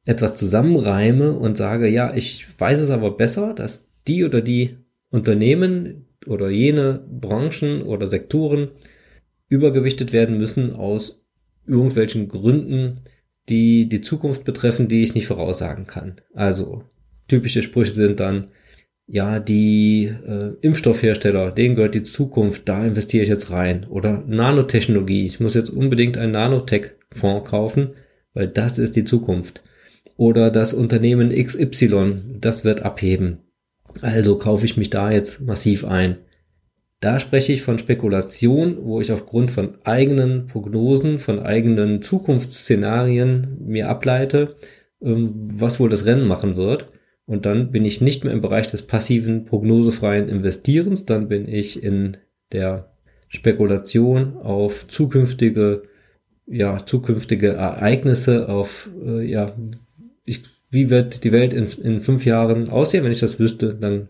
etwas 0.06 0.34
zusammenreime 0.34 1.32
und 1.34 1.58
sage, 1.58 1.86
ja, 1.86 2.14
ich 2.14 2.46
weiß 2.58 2.80
es 2.80 2.90
aber 2.90 3.10
besser, 3.10 3.52
dass 3.52 3.86
die 4.08 4.24
oder 4.24 4.40
die 4.40 4.78
Unternehmen 5.10 6.06
oder 6.26 6.48
jene 6.48 7.04
Branchen 7.06 7.82
oder 7.82 8.06
Sektoren 8.06 8.68
übergewichtet 9.48 10.14
werden 10.14 10.38
müssen 10.38 10.72
aus 10.72 11.22
irgendwelchen 11.66 12.28
Gründen, 12.28 13.00
die 13.48 13.88
die 13.88 14.00
Zukunft 14.00 14.44
betreffen, 14.44 14.88
die 14.88 15.02
ich 15.02 15.14
nicht 15.14 15.26
voraussagen 15.26 15.86
kann. 15.86 16.20
Also 16.34 16.84
typische 17.28 17.62
Sprüche 17.62 17.94
sind 17.94 18.20
dann, 18.20 18.48
ja, 19.06 19.38
die 19.38 20.04
äh, 20.04 20.52
Impfstoffhersteller, 20.62 21.50
denen 21.52 21.74
gehört 21.74 21.94
die 21.94 22.04
Zukunft, 22.04 22.68
da 22.68 22.84
investiere 22.84 23.24
ich 23.24 23.28
jetzt 23.28 23.50
rein. 23.50 23.86
Oder 23.88 24.24
Nanotechnologie, 24.26 25.26
ich 25.26 25.40
muss 25.40 25.54
jetzt 25.54 25.70
unbedingt 25.70 26.16
einen 26.16 26.32
Nanotech-Fonds 26.32 27.50
kaufen, 27.50 27.90
weil 28.32 28.48
das 28.48 28.78
ist 28.78 28.96
die 28.96 29.04
Zukunft. 29.04 29.62
Oder 30.16 30.50
das 30.50 30.72
Unternehmen 30.72 31.30
XY, 31.30 32.38
das 32.40 32.64
wird 32.64 32.82
abheben. 32.82 33.40
Also 34.00 34.38
kaufe 34.38 34.64
ich 34.64 34.76
mich 34.76 34.90
da 34.90 35.10
jetzt 35.10 35.40
massiv 35.40 35.84
ein. 35.84 36.18
Da 37.04 37.20
spreche 37.20 37.52
ich 37.52 37.60
von 37.60 37.76
Spekulation, 37.76 38.78
wo 38.80 38.98
ich 38.98 39.12
aufgrund 39.12 39.50
von 39.50 39.74
eigenen 39.84 40.46
Prognosen, 40.46 41.18
von 41.18 41.38
eigenen 41.38 42.00
Zukunftsszenarien 42.00 43.58
mir 43.60 43.90
ableite, 43.90 44.56
ähm, 45.02 45.30
was 45.34 45.78
wohl 45.78 45.90
das 45.90 46.06
Rennen 46.06 46.26
machen 46.26 46.56
wird. 46.56 46.86
Und 47.26 47.44
dann 47.44 47.70
bin 47.70 47.84
ich 47.84 48.00
nicht 48.00 48.24
mehr 48.24 48.32
im 48.32 48.40
Bereich 48.40 48.70
des 48.70 48.80
passiven, 48.86 49.44
prognosefreien 49.44 50.30
Investierens, 50.30 51.04
dann 51.04 51.28
bin 51.28 51.46
ich 51.46 51.82
in 51.82 52.16
der 52.52 52.94
Spekulation 53.28 54.38
auf 54.38 54.88
zukünftige, 54.88 55.82
ja, 56.46 56.86
zukünftige 56.86 57.48
Ereignisse, 57.48 58.48
auf, 58.48 58.88
äh, 59.04 59.30
ja, 59.30 59.52
ich, 60.24 60.40
wie 60.70 60.88
wird 60.88 61.22
die 61.22 61.32
Welt 61.32 61.52
in, 61.52 61.66
in 61.82 62.00
fünf 62.00 62.24
Jahren 62.24 62.70
aussehen? 62.70 63.04
Wenn 63.04 63.12
ich 63.12 63.20
das 63.20 63.38
wüsste, 63.38 63.74
dann 63.74 64.08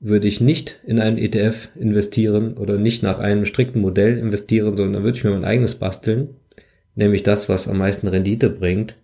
würde 0.00 0.26
ich 0.26 0.40
nicht 0.40 0.80
in 0.84 0.98
einen 0.98 1.18
ETF 1.18 1.68
investieren 1.76 2.56
oder 2.56 2.78
nicht 2.78 3.02
nach 3.02 3.18
einem 3.18 3.44
strikten 3.44 3.82
Modell 3.82 4.16
investieren, 4.18 4.76
sondern 4.76 4.94
dann 4.94 5.02
würde 5.04 5.18
ich 5.18 5.24
mir 5.24 5.30
mein 5.30 5.44
eigenes 5.44 5.74
basteln, 5.74 6.30
nämlich 6.94 7.22
das, 7.22 7.50
was 7.50 7.68
am 7.68 7.78
meisten 7.78 8.08
Rendite 8.08 8.48
bringt 8.48 8.96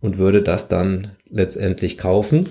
und 0.00 0.18
würde 0.18 0.42
das 0.42 0.68
dann 0.68 1.10
letztendlich 1.28 1.98
kaufen. 1.98 2.48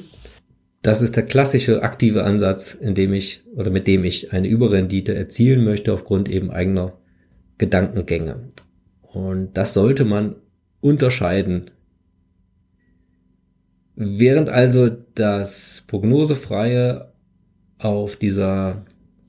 Das 0.81 1.01
ist 1.01 1.15
der 1.15 1.23
klassische 1.23 1.81
aktive 1.81 2.25
Ansatz, 2.25 2.73
in 2.73 2.93
dem 2.93 3.13
ich 3.13 3.41
oder 3.55 3.71
mit 3.71 3.87
dem 3.87 4.03
ich 4.03 4.33
eine 4.33 4.49
Überrendite 4.49 5.15
erzielen 5.15 5.63
möchte 5.63 5.93
aufgrund 5.93 6.27
eben 6.27 6.51
eigener 6.51 6.97
Gedankengänge. 7.57 8.51
Und 9.01 9.53
das 9.53 9.73
sollte 9.73 10.03
man 10.03 10.35
unterscheiden. 10.81 11.71
Während 13.95 14.49
also 14.49 14.89
das 15.15 15.85
prognosefreie 15.87 17.12
auf 17.83 18.15
dieser 18.15 18.83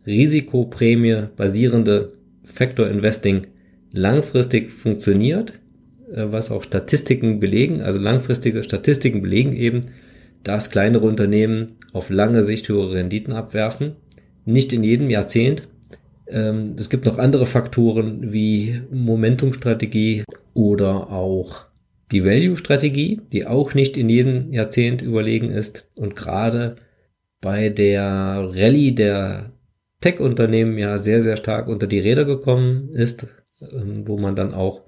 Risikoprämie 0.07 1.29
basierende 1.37 2.13
Factor 2.45 2.89
Investing 2.89 3.47
langfristig 3.93 4.71
funktioniert, 4.71 5.55
äh, 6.13 6.27
was 6.27 6.51
auch 6.51 6.63
Statistiken 6.63 7.41
belegen, 7.41 7.81
also 7.81 7.99
langfristige 7.99 8.63
Statistiken 8.63 9.23
belegen 9.23 9.55
eben, 9.55 9.83
dass 10.43 10.71
kleinere 10.71 11.07
Unternehmen 11.07 11.77
auf 11.93 12.11
lange 12.11 12.45
Sicht 12.45 12.69
höhere 12.69 12.95
Renditen 12.95 13.33
abwerfen. 13.33 13.93
Nicht 14.45 14.73
in 14.73 14.85
jedem 14.85 15.09
Jahrzehnt. 15.09 15.69
Ähm, 16.29 16.75
es 16.77 16.91
gibt 16.91 17.07
noch 17.07 17.19
andere 17.19 17.47
Faktoren 17.47 18.33
wie 18.33 18.83
Momentumstrategie 18.91 20.25
oder 20.53 21.11
auch 21.11 21.67
die 22.13 22.25
Value-Strategie, 22.25 23.21
die 23.33 23.47
auch 23.47 23.75
nicht 23.75 23.97
in 23.97 24.09
jedem 24.09 24.53
Jahrzehnt 24.53 25.01
überlegen 25.01 25.51
ist. 25.51 25.89
Und 25.95 26.15
gerade 26.15 26.77
bei 27.45 27.69
der 27.69 28.49
Rallye 28.55 28.93
der 28.93 29.53
Tech-Unternehmen 30.01 30.79
ja 30.79 30.97
sehr, 30.97 31.21
sehr 31.21 31.37
stark 31.37 31.69
unter 31.69 31.87
die 31.87 31.99
Räder 31.99 32.25
gekommen 32.25 32.89
ist, 32.95 33.27
ähm, 33.61 34.09
wo 34.09 34.19
man 34.19 34.35
dann 34.35 34.55
auch 34.55 34.81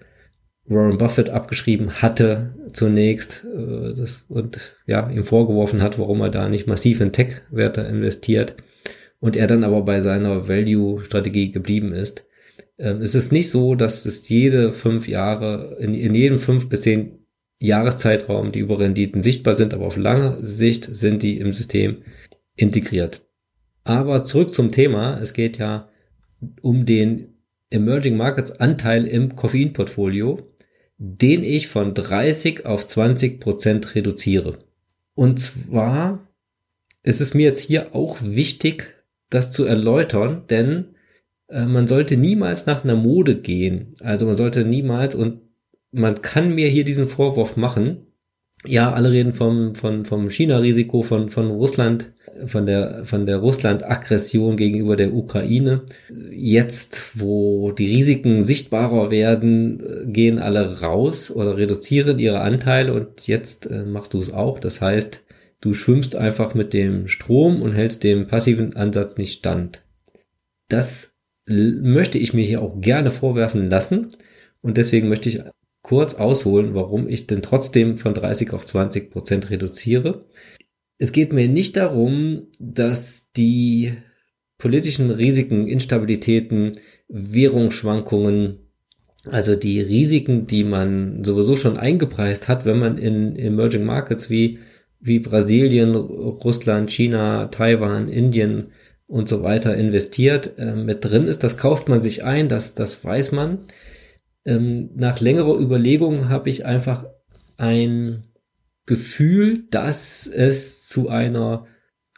Warren 0.65 0.97
Buffett 0.97 1.29
abgeschrieben 1.29 2.03
hatte 2.03 2.55
zunächst 2.73 3.45
äh, 3.45 3.93
das, 3.95 4.25
und 4.29 4.75
ja, 4.87 5.09
ihm 5.11 5.25
vorgeworfen 5.25 5.83
hat, 5.83 5.99
warum 5.99 6.23
er 6.23 6.31
da 6.31 6.49
nicht 6.49 6.67
massiv 6.67 7.03
in 7.03 7.13
Tech-Werte 7.13 7.83
investiert 7.83 8.57
und 9.21 9.37
er 9.37 9.47
dann 9.47 9.63
aber 9.63 9.83
bei 9.83 10.01
seiner 10.01 10.49
Value-Strategie 10.49 11.53
geblieben 11.53 11.93
ist. 11.93 12.25
Ähm, 12.79 13.03
es 13.03 13.15
ist 13.15 13.33
nicht 13.33 13.51
so, 13.51 13.75
dass 13.75 14.07
es 14.07 14.27
jede 14.31 14.73
fünf 14.73 15.09
Jahre, 15.09 15.77
in, 15.79 15.93
in 15.93 16.15
jedem 16.15 16.39
fünf 16.39 16.71
bis 16.71 16.81
zehn 16.81 17.19
Jahreszeitraum 17.61 18.51
die 18.51 18.61
Überrenditen 18.61 19.23
sichtbar 19.23 19.53
sind, 19.53 19.75
aber 19.75 19.85
auf 19.85 19.99
lange 19.99 20.39
Sicht 20.45 20.85
sind 20.85 21.23
die 21.23 21.39
im 21.39 21.53
System 21.53 21.99
integriert. 22.57 23.27
Aber 23.85 24.25
zurück 24.25 24.53
zum 24.53 24.73
Thema. 24.73 25.19
Es 25.21 25.33
geht 25.33 25.59
ja 25.59 25.89
um 26.61 26.87
den 26.87 27.37
Emerging 27.71 28.17
Markets 28.17 28.53
Anteil 28.53 29.07
im 29.07 29.37
Koffeinportfolio, 29.37 30.53
den 30.99 31.43
ich 31.43 31.69
von 31.69 31.95
30 31.95 32.67
auf 32.67 32.87
20 32.87 33.41
Prozent 33.41 33.95
reduziere. 33.95 34.59
Und 35.15 35.39
zwar 35.39 36.29
ist 37.03 37.21
es 37.21 37.35
mir 37.35 37.45
jetzt 37.45 37.61
hier 37.61 37.95
auch 37.95 38.19
wichtig, 38.23 38.95
das 39.31 39.51
zu 39.51 39.65
erläutern, 39.65 40.45
denn 40.49 40.97
äh, 41.49 41.67
man 41.67 41.87
sollte 41.87 42.17
niemals 42.17 42.67
nach 42.67 42.85
einer 42.85 42.97
Mode 42.97 43.41
gehen. 43.41 43.97
Also 44.01 44.27
man 44.27 44.37
sollte 44.37 44.65
niemals 44.65 45.15
und 45.15 45.41
man 45.91 46.21
kann 46.23 46.55
mir 46.55 46.69
hier 46.69 46.85
diesen 46.85 47.09
Vorwurf 47.09 47.57
machen. 47.57 48.07
Ja, 48.65 48.93
alle 48.93 49.11
reden 49.11 49.33
vom, 49.33 49.75
vom, 49.75 50.05
vom 50.05 50.31
China-Risiko, 50.31 51.03
von, 51.03 51.31
von 51.31 51.51
Russland 51.51 52.13
von 52.47 52.67
der, 52.67 53.05
von 53.05 53.27
der 53.27 53.39
Russland-Aggression 53.39 54.57
gegenüber 54.57 54.97
der 54.97 55.15
Ukraine. 55.15 55.83
Jetzt, 56.31 57.13
wo 57.15 57.73
die 57.73 57.87
Risiken 57.87 58.43
sichtbarer 58.43 59.11
werden, 59.11 60.13
gehen 60.13 60.39
alle 60.39 60.81
raus 60.81 61.31
oder 61.31 61.57
reduzieren 61.57 62.19
ihre 62.19 62.41
Anteile 62.41 62.93
und 62.93 63.27
jetzt 63.27 63.71
äh, 63.71 63.85
machst 63.85 64.15
du 64.15 64.21
es 64.21 64.33
auch. 64.33 64.59
Das 64.59 64.81
heißt, 64.81 65.23
du 65.61 65.75
schwimmst 65.75 66.17
einfach 66.17 66.55
mit 66.55 66.73
dem 66.73 67.09
Strom 67.09 67.63
und 67.63 67.73
hältst 67.73 68.05
dem 68.05 68.27
passiven 68.27 68.77
Ansatz 68.77 69.17
nicht 69.17 69.39
stand. 69.39 69.83
Das 70.69 71.13
möchte 71.49 72.19
ich 72.19 72.35
mir 72.35 72.45
hier 72.45 72.61
auch 72.61 72.81
gerne 72.81 73.11
vorwerfen 73.11 73.71
lassen 73.71 74.09
und 74.63 74.77
deswegen 74.77 75.09
möchte 75.09 75.29
ich 75.29 75.41
kurz 75.83 76.15
ausholen, 76.15 76.75
warum 76.75 77.09
ich 77.09 77.29
denn 77.29 77.43
trotzdem 77.43 77.97
von 77.97 78.13
30 78.13 78.53
auf 78.53 78.67
20 78.67 79.13
Prozent 79.13 79.51
reduziere 79.51 80.25
es 80.99 81.13
geht 81.13 81.33
mir 81.33 81.49
nicht 81.49 81.77
darum, 81.77 82.49
dass 82.59 83.31
die 83.37 83.93
politischen 84.59 85.11
Risiken, 85.11 85.67
Instabilitäten, 85.67 86.73
Währungsschwankungen, 87.09 88.59
also 89.25 89.57
die 89.57 89.81
Risiken, 89.81 90.47
die 90.47 90.65
man 90.65 91.25
sowieso 91.25 91.57
schon 91.57 91.77
eingepreist 91.77 92.49
hat, 92.49 92.65
wenn 92.65 92.79
man 92.79 92.97
in 92.97 93.37
Emerging 93.37 93.85
Markets 93.85 94.31
wie, 94.31 94.61
wie 95.01 95.19
Brasilien, 95.19 95.95
Russland, 95.95 96.91
China, 96.91 97.47
Taiwan, 97.47 98.09
Indien 98.09 98.69
und 99.07 99.29
so 99.29 99.43
weiter 99.43 99.77
investiert, 99.77 100.55
äh, 100.59 100.75
mit 100.75 101.05
drin 101.05 101.29
ist, 101.29 101.45
das 101.45 101.57
kauft 101.57 101.89
man 101.89 102.03
sich 102.03 102.25
ein, 102.25 102.49
das, 102.49 102.75
das 102.75 103.05
weiß 103.05 103.33
man. 103.33 103.59
Ähm, 104.45 104.91
nach 104.95 105.21
längerer 105.21 105.59
Überlegung 105.59 106.29
habe 106.29 106.49
ich 106.49 106.65
einfach 106.65 107.05
ein 107.57 108.25
Gefühl, 108.87 109.65
dass 109.71 110.27
es 110.27 110.83
zu 110.89 111.09
einer 111.09 111.67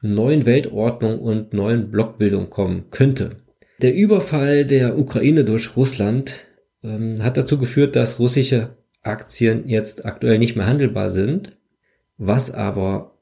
neuen 0.03 0.47
Weltordnung 0.47 1.19
und 1.19 1.53
neuen 1.53 1.91
Blockbildung 1.91 2.51
kommen 2.51 2.91
könnte. 2.91 3.37
Der 3.81 3.95
Überfall 3.95 4.65
der 4.65 4.99
Ukraine 4.99 5.45
durch 5.45 5.77
Russland 5.77 6.47
ähm, 6.83 7.23
hat 7.23 7.37
dazu 7.37 7.59
geführt, 7.59 7.97
dass 7.97 8.19
russische 8.19 8.77
Aktien 9.03 9.69
jetzt 9.69 10.05
aktuell 10.05 10.39
nicht 10.39 10.57
mehr 10.57 10.67
handelbar 10.67 11.11
sind, 11.11 11.57
was 12.19 12.51
aber 12.51 13.19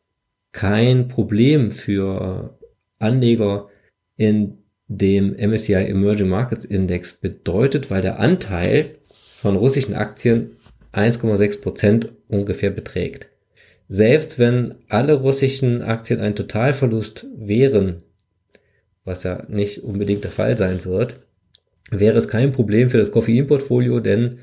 kein 0.52 1.08
Problem 1.08 1.70
für 1.70 2.58
Anleger 2.98 3.68
in 4.16 4.58
dem 4.88 5.34
MSCI 5.36 5.74
Emerging 5.74 6.28
Markets 6.28 6.64
Index 6.64 7.12
bedeutet, 7.12 7.90
weil 7.90 8.02
der 8.02 8.18
Anteil 8.18 8.96
von 9.40 9.56
russischen 9.56 9.94
Aktien 9.94 10.52
1,6 10.92 11.60
Prozent 11.60 12.12
ungefähr 12.28 12.70
beträgt. 12.70 13.28
Selbst 13.88 14.38
wenn 14.38 14.74
alle 14.88 15.14
russischen 15.14 15.82
Aktien 15.82 16.20
ein 16.20 16.34
Totalverlust 16.34 17.26
wären, 17.36 18.02
was 19.04 19.22
ja 19.22 19.44
nicht 19.48 19.84
unbedingt 19.84 20.24
der 20.24 20.32
Fall 20.32 20.56
sein 20.56 20.84
wird, 20.84 21.20
wäre 21.90 22.18
es 22.18 22.26
kein 22.26 22.52
Problem 22.52 22.90
für 22.90 22.98
das 22.98 23.12
Koffeinportfolio, 23.12 24.00
denn 24.00 24.38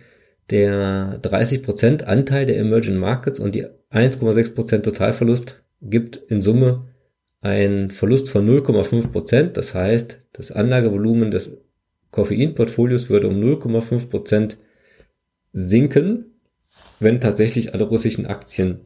der 0.49 1.19
30% 1.21 2.03
Anteil 2.03 2.45
der 2.45 2.57
Emerging 2.57 2.97
Markets 2.97 3.39
und 3.39 3.55
die 3.55 3.65
1,6% 3.91 4.81
Totalverlust 4.81 5.61
gibt 5.81 6.15
in 6.15 6.41
Summe 6.41 6.87
einen 7.41 7.91
Verlust 7.91 8.29
von 8.29 8.47
0,5%. 8.47 9.51
Das 9.51 9.73
heißt, 9.73 10.19
das 10.31 10.51
Anlagevolumen 10.51 11.31
des 11.31 11.51
Koffeinportfolios 12.11 13.09
würde 13.09 13.27
um 13.27 13.35
0,5% 13.35 14.55
sinken, 15.51 16.39
wenn 16.99 17.19
tatsächlich 17.19 17.73
alle 17.73 17.83
russischen 17.83 18.25
Aktien 18.25 18.81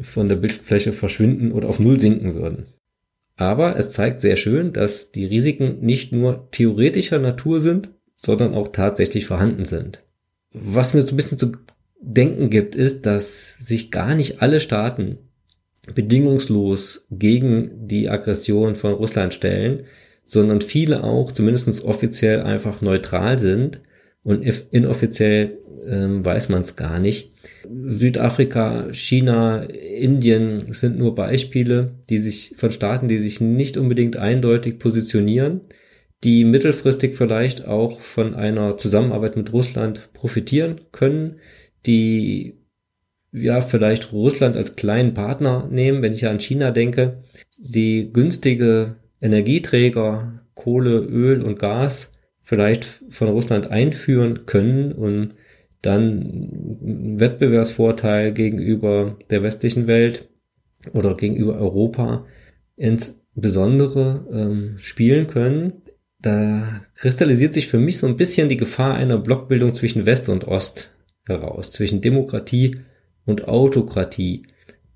von 0.00 0.28
der 0.28 0.36
Bildfläche 0.36 0.92
verschwinden 0.92 1.52
oder 1.52 1.68
auf 1.68 1.80
Null 1.80 2.00
sinken 2.00 2.34
würden. 2.34 2.66
Aber 3.36 3.76
es 3.76 3.92
zeigt 3.92 4.20
sehr 4.20 4.36
schön, 4.36 4.72
dass 4.72 5.12
die 5.12 5.24
Risiken 5.24 5.80
nicht 5.80 6.12
nur 6.12 6.50
theoretischer 6.50 7.18
Natur 7.18 7.60
sind, 7.60 7.90
sondern 8.16 8.54
auch 8.54 8.68
tatsächlich 8.68 9.26
vorhanden 9.26 9.64
sind. 9.64 10.02
Was 10.52 10.92
mir 10.92 11.02
so 11.02 11.14
ein 11.14 11.16
bisschen 11.16 11.38
zu 11.38 11.52
denken 12.00 12.50
gibt, 12.50 12.74
ist, 12.74 13.06
dass 13.06 13.56
sich 13.58 13.90
gar 13.90 14.14
nicht 14.14 14.42
alle 14.42 14.60
Staaten 14.60 15.18
bedingungslos 15.94 17.06
gegen 17.10 17.86
die 17.86 18.08
Aggression 18.08 18.76
von 18.76 18.92
Russland 18.92 19.34
stellen, 19.34 19.84
sondern 20.24 20.60
viele 20.60 21.04
auch 21.04 21.32
zumindest 21.32 21.84
offiziell 21.84 22.42
einfach 22.42 22.82
neutral 22.82 23.38
sind 23.38 23.80
und 24.22 24.42
inoffiziell 24.70 25.58
ähm, 25.86 26.24
weiß 26.24 26.48
man 26.48 26.62
es 26.62 26.76
gar 26.76 26.98
nicht. 26.98 27.32
Südafrika, 27.70 28.92
China, 28.92 29.62
Indien 29.62 30.72
sind 30.72 30.98
nur 30.98 31.14
Beispiele, 31.14 31.92
die 32.08 32.18
sich 32.18 32.54
von 32.56 32.72
Staaten, 32.72 33.08
die 33.08 33.18
sich 33.18 33.40
nicht 33.40 33.76
unbedingt 33.76 34.16
eindeutig 34.16 34.78
positionieren, 34.78 35.62
die 36.24 36.44
mittelfristig 36.44 37.14
vielleicht 37.16 37.66
auch 37.66 38.00
von 38.00 38.34
einer 38.34 38.76
Zusammenarbeit 38.76 39.36
mit 39.36 39.52
Russland 39.52 40.12
profitieren 40.12 40.80
können, 40.92 41.36
die 41.86 42.58
ja 43.32 43.60
vielleicht 43.60 44.12
Russland 44.12 44.56
als 44.56 44.76
kleinen 44.76 45.14
Partner 45.14 45.68
nehmen, 45.70 46.02
wenn 46.02 46.14
ich 46.14 46.26
an 46.26 46.40
China 46.40 46.70
denke, 46.70 47.22
die 47.58 48.10
günstige 48.12 48.96
Energieträger, 49.20 50.40
Kohle, 50.54 50.98
Öl 50.98 51.42
und 51.42 51.58
Gas 51.58 52.10
vielleicht 52.48 53.04
von 53.10 53.28
Russland 53.28 53.70
einführen 53.70 54.46
können 54.46 54.92
und 54.92 55.34
dann 55.82 57.18
Wettbewerbsvorteil 57.20 58.32
gegenüber 58.32 59.18
der 59.28 59.42
westlichen 59.42 59.86
Welt 59.86 60.30
oder 60.94 61.14
gegenüber 61.14 61.58
Europa 61.58 62.24
insbesondere 62.74 64.26
ähm, 64.32 64.78
spielen 64.78 65.26
können. 65.26 65.82
Da 66.22 66.80
kristallisiert 66.94 67.52
sich 67.52 67.68
für 67.68 67.78
mich 67.78 67.98
so 67.98 68.06
ein 68.06 68.16
bisschen 68.16 68.48
die 68.48 68.56
Gefahr 68.56 68.94
einer 68.94 69.18
Blockbildung 69.18 69.74
zwischen 69.74 70.06
West 70.06 70.30
und 70.30 70.48
Ost 70.48 70.90
heraus, 71.26 71.70
zwischen 71.70 72.00
Demokratie 72.00 72.80
und 73.26 73.46
Autokratie, 73.46 74.46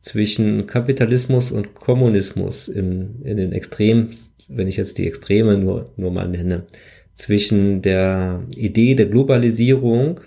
zwischen 0.01 0.67
Kapitalismus 0.67 1.53
und 1.53 1.75
Kommunismus 1.75 2.69
in, 2.69 3.21
in 3.25 3.37
den 3.37 3.53
Extremen, 3.53 4.09
wenn 4.49 4.69
ich 4.69 4.79
jetzt 4.79 4.97
die 4.97 5.07
Extreme 5.07 5.59
nur, 5.59 5.93
nur 5.99 6.11
mal 6.11 6.29
nenne, 6.29 6.67
zwischen 7.15 7.83
der 7.83 8.43
Idee 8.57 8.95
der 8.95 9.07
Globalisierung 9.07 10.21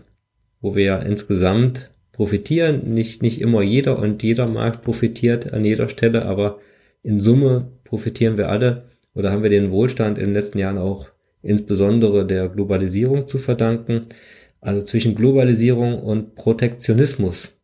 wo 0.65 0.75
wir 0.75 0.83
ja 0.83 0.97
insgesamt 0.97 1.91
profitieren. 2.11 2.91
Nicht, 2.91 3.21
nicht 3.21 3.39
immer 3.39 3.61
jeder 3.61 3.99
und 3.99 4.23
jeder 4.23 4.47
Markt 4.47 4.81
profitiert 4.81 5.53
an 5.53 5.63
jeder 5.63 5.89
Stelle, 5.89 6.25
aber 6.25 6.59
in 7.03 7.19
Summe 7.19 7.67
profitieren 7.83 8.35
wir 8.35 8.49
alle 8.49 8.85
oder 9.13 9.31
haben 9.31 9.43
wir 9.43 9.51
den 9.51 9.69
Wohlstand 9.69 10.17
in 10.17 10.25
den 10.25 10.33
letzten 10.33 10.57
Jahren 10.57 10.79
auch 10.79 11.09
insbesondere 11.43 12.25
der 12.25 12.49
Globalisierung 12.49 13.27
zu 13.27 13.37
verdanken. 13.37 14.07
Also 14.59 14.83
zwischen 14.83 15.13
Globalisierung 15.13 16.01
und 16.01 16.33
Protektionismus. 16.33 17.55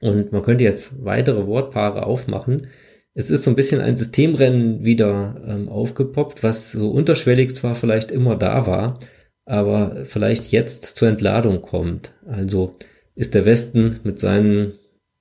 Und 0.00 0.32
man 0.32 0.42
könnte 0.42 0.64
jetzt 0.64 1.04
weitere 1.04 1.46
Wortpaare 1.46 2.06
aufmachen. 2.06 2.68
Es 3.14 3.30
ist 3.30 3.44
so 3.44 3.50
ein 3.50 3.56
bisschen 3.56 3.80
ein 3.80 3.96
Systemrennen 3.96 4.84
wieder 4.84 5.42
ähm, 5.46 5.68
aufgepoppt, 5.68 6.42
was 6.42 6.72
so 6.72 6.90
unterschwellig 6.90 7.54
zwar 7.56 7.74
vielleicht 7.74 8.10
immer 8.10 8.36
da 8.36 8.66
war, 8.66 8.98
aber 9.44 10.04
vielleicht 10.04 10.52
jetzt 10.52 10.84
zur 10.84 11.08
Entladung 11.08 11.60
kommt. 11.60 12.14
Also 12.26 12.76
ist 13.14 13.34
der 13.34 13.44
Westen 13.44 14.00
mit 14.04 14.18
seinen 14.20 14.78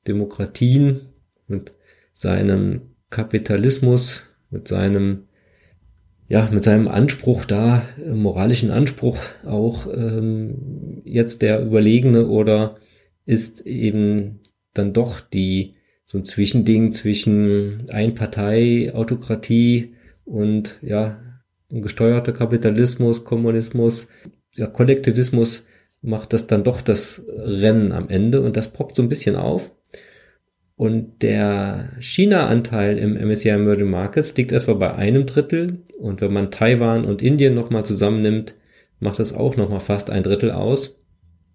Demokratien, 0.07 1.01
mit 1.47 1.73
seinem 2.13 2.95
Kapitalismus, 3.09 4.23
mit 4.49 4.67
seinem 4.67 5.25
ja, 6.29 6.47
mit 6.51 6.63
seinem 6.63 6.87
Anspruch 6.87 7.45
da, 7.45 7.81
moralischen 8.05 8.69
Anspruch 8.69 9.17
auch 9.45 9.87
ähm, 9.91 11.01
jetzt 11.03 11.41
der 11.41 11.59
Überlegene 11.65 12.27
oder 12.27 12.75
ist 13.25 13.61
eben 13.61 14.39
dann 14.75 14.93
doch 14.93 15.21
die 15.21 15.73
so 16.09 16.17
ein 16.17 16.25
Zwischending 16.25 16.91
zwischen 16.91 17.85
Einpartei, 17.91 18.91
Autokratie 18.95 19.93
und 20.25 20.79
ja, 20.81 21.19
gesteuerter 21.69 22.31
Kapitalismus, 22.31 23.25
Kommunismus, 23.25 24.07
ja, 24.55 24.65
Kollektivismus 24.65 25.67
macht 26.01 26.33
das 26.33 26.47
dann 26.47 26.63
doch 26.63 26.81
das 26.81 27.21
Rennen 27.27 27.91
am 27.91 28.09
Ende 28.09 28.41
und 28.41 28.57
das 28.57 28.69
poppt 28.69 28.95
so 28.95 29.03
ein 29.03 29.09
bisschen 29.09 29.35
auf. 29.35 29.71
Und 30.75 31.21
der 31.21 31.91
China-Anteil 31.99 32.97
im 32.97 33.13
MSCI 33.13 33.49
Emerging 33.49 33.91
Markets 33.91 34.35
liegt 34.35 34.51
etwa 34.51 34.73
bei 34.73 34.95
einem 34.95 35.27
Drittel. 35.27 35.83
Und 35.99 36.21
wenn 36.21 36.33
man 36.33 36.49
Taiwan 36.49 37.05
und 37.05 37.21
Indien 37.21 37.53
nochmal 37.53 37.85
zusammennimmt, 37.85 38.55
macht 38.99 39.19
das 39.19 39.31
auch 39.31 39.57
nochmal 39.57 39.79
fast 39.79 40.09
ein 40.09 40.23
Drittel 40.23 40.49
aus. 40.49 40.98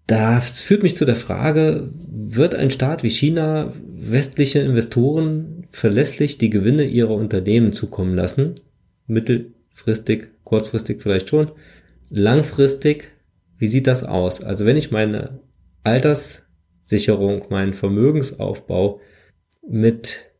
Das 0.07 0.61
führt 0.61 0.83
mich 0.83 0.95
zu 0.95 1.05
der 1.05 1.15
Frage, 1.15 1.89
wird 1.93 2.53
ein 2.53 2.69
Staat 2.69 3.01
wie 3.01 3.09
China 3.09 3.73
westliche 3.87 4.59
Investoren 4.59 5.65
verlässlich 5.71 6.37
die 6.37 6.51
Gewinne 6.51 6.83
ihrer 6.83 7.15
Unternehmen 7.15 7.73
zukommen 7.73 8.13
lassen? 8.13 8.55
Mittel, 9.07 9.55
Fristig, 9.75 10.29
kurzfristig 10.45 11.01
vielleicht 11.01 11.27
schon. 11.27 11.51
Langfristig, 12.07 13.11
wie 13.57 13.67
sieht 13.67 13.87
das 13.87 14.05
aus? 14.05 14.41
Also 14.41 14.65
wenn 14.65 14.77
ich 14.77 14.89
meine 14.89 15.41
Alterssicherung, 15.83 17.47
meinen 17.49 17.73
Vermögensaufbau 17.73 19.01
mit 19.67 20.31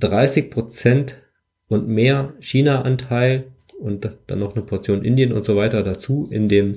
30 0.00 0.50
Prozent 0.50 1.22
und 1.68 1.86
mehr 1.86 2.34
China-Anteil 2.40 3.44
und 3.78 4.10
dann 4.26 4.40
noch 4.40 4.56
eine 4.56 4.64
Portion 4.64 5.04
Indien 5.04 5.32
und 5.32 5.44
so 5.44 5.54
weiter 5.54 5.84
dazu 5.84 6.26
in 6.28 6.48
dem, 6.48 6.74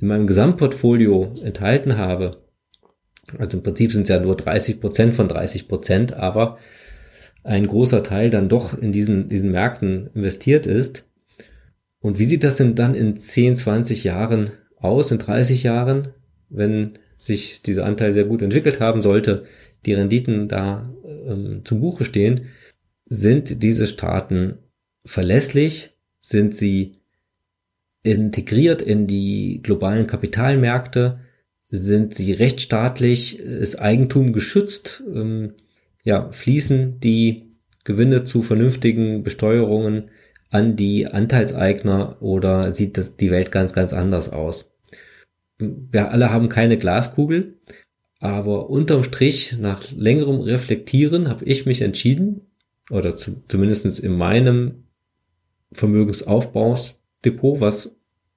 in 0.00 0.08
meinem 0.08 0.26
Gesamtportfolio 0.26 1.32
enthalten 1.42 1.96
habe. 1.96 2.42
Also 3.38 3.56
im 3.56 3.62
Prinzip 3.62 3.92
sind 3.92 4.02
es 4.02 4.08
ja 4.08 4.20
nur 4.20 4.36
30 4.36 4.80
Prozent 4.80 5.14
von 5.14 5.28
30 5.28 5.68
Prozent, 5.68 6.12
aber 6.14 6.58
ein 7.42 7.66
großer 7.66 8.02
Teil 8.02 8.30
dann 8.30 8.48
doch 8.48 8.76
in 8.76 8.92
diesen, 8.92 9.28
diesen 9.28 9.50
Märkten 9.50 10.10
investiert 10.14 10.66
ist. 10.66 11.04
Und 12.00 12.18
wie 12.18 12.24
sieht 12.24 12.44
das 12.44 12.56
denn 12.56 12.74
dann 12.74 12.94
in 12.94 13.18
10, 13.18 13.56
20 13.56 14.04
Jahren 14.04 14.50
aus, 14.76 15.10
in 15.10 15.18
30 15.18 15.62
Jahren, 15.62 16.08
wenn 16.48 16.98
sich 17.16 17.62
dieser 17.62 17.86
Anteil 17.86 18.12
sehr 18.12 18.24
gut 18.24 18.42
entwickelt 18.42 18.80
haben 18.80 19.02
sollte, 19.02 19.44
die 19.86 19.94
Renditen 19.94 20.48
da 20.48 20.92
ähm, 21.04 21.62
zum 21.64 21.80
Buche 21.80 22.04
stehen, 22.04 22.48
sind 23.06 23.62
diese 23.62 23.86
Staaten 23.86 24.58
verlässlich, 25.04 25.96
sind 26.20 26.54
sie 26.54 26.95
integriert 28.06 28.82
in 28.82 29.06
die 29.06 29.60
globalen 29.62 30.06
Kapitalmärkte, 30.06 31.20
sind 31.68 32.14
sie 32.14 32.32
rechtsstaatlich, 32.32 33.38
ist 33.40 33.80
Eigentum 33.80 34.32
geschützt, 34.32 35.02
ähm, 35.12 35.54
ja, 36.04 36.30
fließen 36.30 37.00
die 37.00 37.50
Gewinne 37.84 38.24
zu 38.24 38.42
vernünftigen 38.42 39.24
Besteuerungen 39.24 40.10
an 40.50 40.76
die 40.76 41.08
Anteilseigner 41.08 42.22
oder 42.22 42.72
sieht 42.74 42.96
das 42.96 43.16
die 43.16 43.32
Welt 43.32 43.50
ganz, 43.50 43.72
ganz 43.72 43.92
anders 43.92 44.28
aus? 44.28 44.72
Wir 45.58 46.12
alle 46.12 46.30
haben 46.30 46.48
keine 46.48 46.78
Glaskugel, 46.78 47.58
aber 48.20 48.70
unterm 48.70 49.02
Strich, 49.02 49.56
nach 49.58 49.90
längerem 49.90 50.40
Reflektieren, 50.40 51.28
habe 51.28 51.44
ich 51.44 51.66
mich 51.66 51.80
entschieden, 51.80 52.42
oder 52.90 53.16
zu, 53.16 53.42
zumindest 53.48 53.98
in 53.98 54.16
meinem 54.16 54.84
Vermögensaufbausdepot, 55.72 57.60
was 57.60 57.95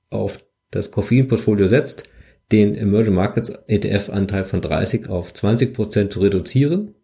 auf 0.09 0.43
das 0.71 0.91
Koffeinportfolio 0.91 1.67
setzt, 1.67 2.03
den 2.51 2.75
Emerging 2.75 3.13
Markets 3.13 3.51
ETF-Anteil 3.67 4.43
von 4.43 4.61
30 4.61 5.09
auf 5.09 5.33
20 5.33 5.73
Prozent 5.73 6.13
zu 6.13 6.21
reduzieren. 6.21 6.95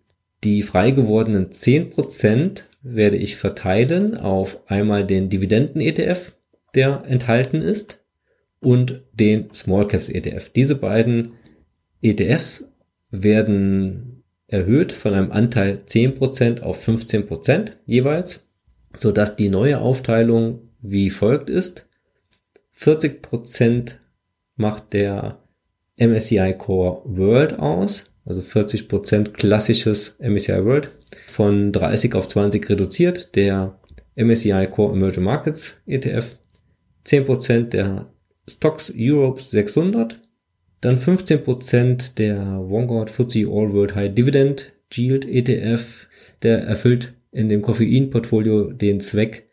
Die 0.44 0.64
frei 0.64 0.92
gewordenen 0.92 1.52
10 1.52 1.92
Prozent 1.92 2.70
werde 2.82 3.18
ich 3.18 3.36
verteilen 3.36 4.18
auf 4.18 4.60
einmal 4.70 5.06
den 5.06 5.30
Dividenden-ETF, 5.30 6.34
der 6.74 7.04
enthalten 7.08 7.62
ist, 7.62 8.04
und 8.60 9.04
den 9.14 9.54
Small 9.54 9.88
Caps 9.88 10.10
ETF. 10.10 10.50
Diese 10.50 10.76
beiden 10.76 11.34
ETFs 12.02 12.68
werden 13.12 14.24
erhöht 14.48 14.92
von 14.92 15.14
einem 15.14 15.32
Anteil 15.32 15.84
10% 15.88 16.62
auf 16.62 16.88
15% 16.88 17.72
jeweils, 17.86 18.42
sodass 18.98 19.36
die 19.36 19.50
neue 19.50 19.80
Aufteilung 19.80 20.70
wie 20.82 21.10
folgt 21.10 21.50
ist. 21.50 21.85
40% 22.78 23.96
macht 24.56 24.94
der 24.94 25.40
MSCI 25.98 26.56
Core 26.58 27.02
World 27.06 27.60
aus, 27.60 28.12
also 28.26 28.42
40% 28.42 29.32
klassisches 29.32 30.18
MSCI 30.20 30.66
World, 30.66 30.92
von 31.28 31.72
30 31.72 32.16
auf 32.16 32.28
20 32.28 32.70
reduziert, 32.70 33.36
der 33.36 33.80
MSCI 34.16 34.68
Core 34.72 34.94
Emerging 34.94 35.24
Markets 35.24 35.78
ETF, 35.86 36.36
10% 37.06 37.70
der 37.70 38.12
Stocks 38.48 38.92
Europe 38.96 39.42
600, 39.42 40.20
dann 40.82 40.98
15% 40.98 42.16
der 42.16 42.38
Vanguard 42.38 43.10
FTSE 43.10 43.48
All 43.48 43.74
World 43.74 43.96
High 43.96 44.14
Dividend 44.14 44.74
Yield 44.94 45.26
ETF, 45.26 46.08
der 46.44 46.64
erfüllt 46.64 47.14
in 47.32 47.50
dem 47.50 47.62
Koffein-Portfolio 47.62 48.72
den 48.72 49.00
Zweck, 49.00 49.50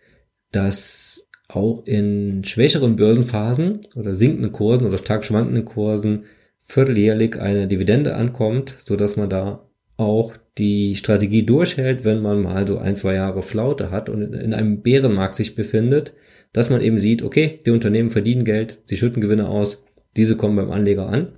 dass 0.51 1.12
auch 1.55 1.87
in 1.87 2.45
schwächeren 2.45 2.97
Börsenphasen 2.97 3.87
oder 3.95 4.15
sinkenden 4.15 4.53
Kursen 4.53 4.87
oder 4.87 4.99
stark 4.99 5.25
schwankenden 5.25 5.65
Kursen 5.65 6.25
vierteljährlich 6.61 7.41
eine 7.41 7.69
Dividende 7.69 8.15
ankommt, 8.15 8.77
so 8.85 8.97
dass 8.97 9.17
man 9.17 9.29
da 9.29 9.69
auch 9.97 10.35
die 10.59 10.97
Strategie 10.97 11.45
durchhält, 11.45 12.05
wenn 12.05 12.21
man 12.21 12.43
mal 12.43 12.67
so 12.67 12.79
ein, 12.79 12.97
zwei 12.97 13.15
Jahre 13.15 13.43
Flaute 13.43 13.91
hat 13.91 14.09
und 14.09 14.23
in 14.23 14.55
einem 14.55 14.83
Bärenmarkt 14.83 15.35
sich 15.35 15.55
befindet, 15.55 16.13
dass 16.53 16.71
man 16.71 16.81
eben 16.81 16.99
sieht, 16.99 17.23
okay, 17.23 17.61
die 17.65 17.71
Unternehmen 17.71 18.11
verdienen 18.11 18.45
Geld, 18.45 18.79
sie 18.85 18.97
schütten 18.97 19.23
Gewinne 19.23 19.49
aus, 19.49 19.83
diese 20.17 20.37
kommen 20.37 20.57
beim 20.57 20.71
Anleger 20.71 21.09
an. 21.09 21.33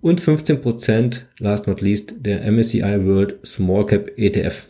Und 0.00 0.20
15%, 0.20 1.22
last 1.38 1.66
not 1.66 1.80
least, 1.80 2.14
der 2.20 2.50
MSCI 2.50 3.04
World 3.04 3.38
Small 3.44 3.86
Cap 3.86 4.12
ETF, 4.16 4.66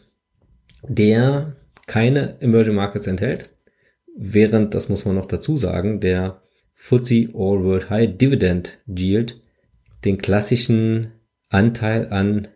der 0.89 1.57
keine 1.87 2.37
Emerging 2.41 2.75
Markets 2.75 3.07
enthält, 3.07 3.51
während, 4.19 4.75
das 4.75 4.89
muss 4.89 5.05
man 5.05 5.15
noch 5.15 5.27
dazu 5.27 5.57
sagen, 5.57 6.01
der 6.01 6.43
FTSE 6.75 7.29
All 7.35 7.65
World 7.65 7.89
High 7.89 8.17
Dividend 8.19 8.79
Yield 8.87 9.41
den 10.05 10.19
klassischen 10.19 11.13
Anteil 11.51 12.09
an 12.09 12.49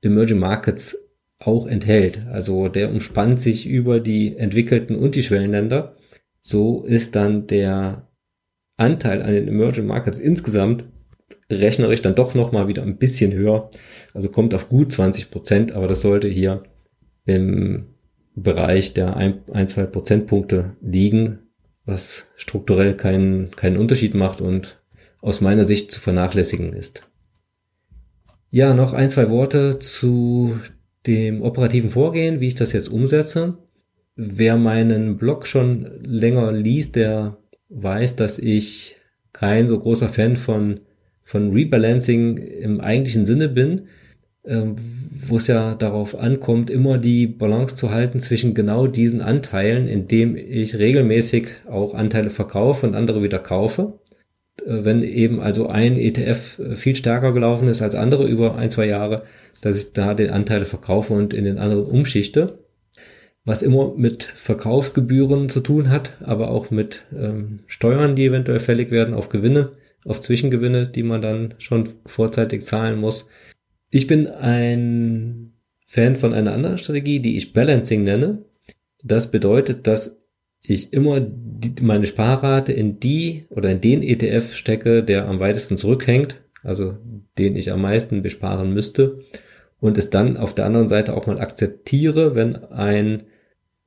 Emerging 0.00 0.38
Markets 0.38 0.96
auch 1.38 1.66
enthält. 1.66 2.26
Also 2.28 2.68
der 2.68 2.90
umspannt 2.90 3.40
sich 3.40 3.66
über 3.66 4.00
die 4.00 4.36
entwickelten 4.36 4.96
und 4.96 5.14
die 5.14 5.22
Schwellenländer. 5.22 5.96
So 6.40 6.84
ist 6.84 7.14
dann 7.14 7.46
der 7.46 8.08
Anteil 8.76 9.22
an 9.22 9.32
den 9.32 9.48
Emerging 9.48 9.86
Markets 9.86 10.18
insgesamt 10.18 10.84
rechnerisch 11.50 12.02
dann 12.02 12.14
doch 12.14 12.34
nochmal 12.34 12.68
wieder 12.68 12.82
ein 12.82 12.98
bisschen 12.98 13.32
höher. 13.32 13.70
Also 14.14 14.28
kommt 14.28 14.54
auf 14.54 14.68
gut 14.68 14.92
20 14.92 15.30
Prozent, 15.30 15.72
aber 15.72 15.86
das 15.86 16.00
sollte 16.00 16.28
hier 16.28 16.62
im 17.24 17.91
Bereich 18.34 18.94
der 18.94 19.16
ein, 19.16 19.40
ein 19.52 19.68
zwei 19.68 19.84
Prozentpunkte 19.84 20.76
liegen, 20.80 21.40
was 21.84 22.26
strukturell 22.36 22.96
keinen, 22.96 23.50
keinen 23.50 23.76
Unterschied 23.76 24.14
macht 24.14 24.40
und 24.40 24.80
aus 25.20 25.40
meiner 25.40 25.64
Sicht 25.64 25.90
zu 25.92 26.00
vernachlässigen 26.00 26.72
ist. 26.72 27.02
Ja, 28.50 28.74
noch 28.74 28.92
ein, 28.92 29.10
zwei 29.10 29.30
Worte 29.30 29.78
zu 29.78 30.58
dem 31.06 31.42
operativen 31.42 31.90
Vorgehen, 31.90 32.40
wie 32.40 32.48
ich 32.48 32.54
das 32.54 32.72
jetzt 32.72 32.88
umsetze. 32.88 33.58
Wer 34.14 34.56
meinen 34.56 35.16
Blog 35.16 35.46
schon 35.46 35.90
länger 36.02 36.52
liest, 36.52 36.96
der 36.96 37.38
weiß, 37.70 38.16
dass 38.16 38.38
ich 38.38 38.96
kein 39.32 39.68
so 39.68 39.78
großer 39.78 40.08
Fan 40.08 40.36
von, 40.36 40.80
von 41.22 41.52
Rebalancing 41.52 42.36
im 42.36 42.80
eigentlichen 42.80 43.24
Sinne 43.26 43.48
bin, 43.48 43.86
wo 44.44 45.36
es 45.36 45.46
ja 45.46 45.76
darauf 45.76 46.18
ankommt, 46.18 46.68
immer 46.68 46.98
die 46.98 47.28
Balance 47.28 47.76
zu 47.76 47.90
halten 47.90 48.18
zwischen 48.18 48.54
genau 48.54 48.88
diesen 48.88 49.20
Anteilen, 49.20 49.86
indem 49.86 50.36
ich 50.36 50.76
regelmäßig 50.76 51.46
auch 51.70 51.94
Anteile 51.94 52.30
verkaufe 52.30 52.86
und 52.86 52.96
andere 52.96 53.22
wieder 53.22 53.38
kaufe. 53.38 54.00
Äh, 54.66 54.84
wenn 54.84 55.02
eben 55.02 55.40
also 55.40 55.68
ein 55.68 55.96
ETF 55.96 56.58
äh, 56.58 56.76
viel 56.76 56.96
stärker 56.96 57.32
gelaufen 57.32 57.68
ist 57.68 57.82
als 57.82 57.94
andere 57.94 58.26
über 58.26 58.56
ein, 58.56 58.70
zwei 58.70 58.86
Jahre, 58.86 59.24
dass 59.60 59.78
ich 59.78 59.92
da 59.92 60.14
den 60.14 60.30
Anteile 60.30 60.64
verkaufe 60.64 61.14
und 61.14 61.32
in 61.34 61.44
den 61.44 61.58
anderen 61.58 61.84
umschichte 61.84 62.58
was 63.44 63.62
immer 63.62 63.94
mit 63.96 64.22
Verkaufsgebühren 64.22 65.48
zu 65.48 65.60
tun 65.60 65.90
hat, 65.90 66.16
aber 66.20 66.50
auch 66.50 66.70
mit 66.70 67.04
ähm, 67.12 67.60
Steuern, 67.66 68.14
die 68.14 68.26
eventuell 68.26 68.60
fällig 68.60 68.90
werden 68.90 69.14
auf 69.14 69.28
Gewinne, 69.28 69.72
auf 70.04 70.20
Zwischengewinne, 70.20 70.86
die 70.86 71.02
man 71.02 71.22
dann 71.22 71.54
schon 71.58 71.88
vorzeitig 72.06 72.62
zahlen 72.62 72.98
muss. 72.98 73.26
Ich 73.94 74.06
bin 74.06 74.26
ein 74.26 75.52
Fan 75.86 76.16
von 76.16 76.32
einer 76.32 76.54
anderen 76.54 76.78
Strategie, 76.78 77.20
die 77.20 77.36
ich 77.36 77.52
Balancing 77.52 78.04
nenne. 78.04 78.46
Das 79.04 79.30
bedeutet, 79.30 79.86
dass 79.86 80.16
ich 80.62 80.94
immer 80.94 81.20
die, 81.20 81.74
meine 81.82 82.06
Sparrate 82.06 82.72
in 82.72 83.00
die 83.00 83.44
oder 83.50 83.70
in 83.70 83.82
den 83.82 84.02
ETF 84.02 84.54
stecke, 84.54 85.02
der 85.02 85.28
am 85.28 85.40
weitesten 85.40 85.76
zurückhängt, 85.76 86.40
also 86.62 86.96
den 87.36 87.54
ich 87.54 87.70
am 87.70 87.82
meisten 87.82 88.22
besparen 88.22 88.72
müsste 88.72 89.18
und 89.78 89.98
es 89.98 90.08
dann 90.08 90.38
auf 90.38 90.54
der 90.54 90.64
anderen 90.64 90.88
Seite 90.88 91.14
auch 91.14 91.26
mal 91.26 91.38
akzeptiere, 91.38 92.34
wenn 92.34 92.56
ein 92.56 93.24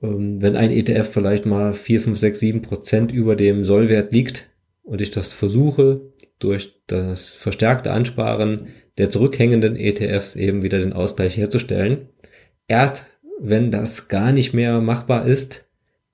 ähm, 0.03 0.39
wenn 0.39 0.55
ein 0.55 0.69
ETF 0.69 1.09
vielleicht 1.09 1.47
mal 1.47 1.73
4, 1.73 2.01
5, 2.01 2.19
6, 2.19 2.39
7 2.39 2.61
Prozent 2.61 3.11
über 3.11 3.35
dem 3.35 3.63
Sollwert 3.63 4.13
liegt 4.13 4.51
und 4.83 5.01
ich 5.01 5.09
das 5.09 5.33
versuche, 5.33 6.01
durch 6.37 6.83
das 6.85 7.29
verstärkte 7.29 7.91
Ansparen 7.91 8.67
der 8.97 9.09
zurückhängenden 9.09 9.75
ETFs 9.75 10.35
eben 10.35 10.63
wieder 10.63 10.79
den 10.79 10.93
Ausgleich 10.93 11.37
herzustellen. 11.37 12.09
Erst 12.67 13.05
wenn 13.39 13.71
das 13.71 14.07
gar 14.07 14.31
nicht 14.31 14.53
mehr 14.53 14.79
machbar 14.79 15.25
ist, 15.25 15.65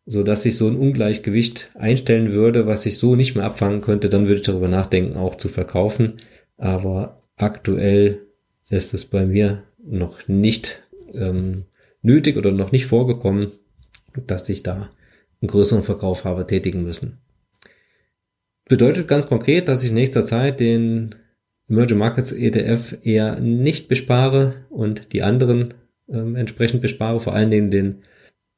so 0.05 0.23
dass 0.23 0.43
sich 0.43 0.57
so 0.57 0.67
ein 0.67 0.75
Ungleichgewicht 0.75 1.71
einstellen 1.75 2.33
würde, 2.33 2.65
was 2.65 2.85
ich 2.85 2.97
so 2.97 3.15
nicht 3.15 3.35
mehr 3.35 3.45
abfangen 3.45 3.81
könnte, 3.81 4.09
dann 4.09 4.27
würde 4.27 4.41
ich 4.41 4.45
darüber 4.45 4.67
nachdenken, 4.67 5.15
auch 5.15 5.35
zu 5.35 5.47
verkaufen. 5.47 6.13
Aber 6.57 7.21
aktuell 7.37 8.19
ist 8.69 8.93
es 8.93 9.05
bei 9.05 9.25
mir 9.25 9.63
noch 9.83 10.27
nicht 10.27 10.81
ähm, 11.13 11.65
nötig 12.01 12.37
oder 12.37 12.51
noch 12.51 12.71
nicht 12.71 12.87
vorgekommen, 12.87 13.51
dass 14.27 14.49
ich 14.49 14.63
da 14.63 14.89
einen 15.41 15.49
größeren 15.49 15.83
Verkauf 15.83 16.25
habe 16.25 16.47
tätigen 16.47 16.83
müssen. 16.83 17.19
Bedeutet 18.65 19.07
ganz 19.07 19.27
konkret, 19.27 19.67
dass 19.67 19.83
ich 19.83 19.91
nächster 19.91 20.25
Zeit 20.25 20.59
den 20.59 21.15
Emerging 21.71 21.97
Markets 21.97 22.31
ETF 22.34 22.97
eher 23.01 23.39
nicht 23.39 23.88
bespare 23.88 24.65
und 24.69 25.13
die 25.13 25.23
anderen 25.23 25.73
ähm, 26.10 26.36
entsprechend 26.36 26.81
bespare, 26.81 27.21
vor 27.21 27.34
allen 27.34 27.49
Dingen 27.49 27.71
den 27.71 28.03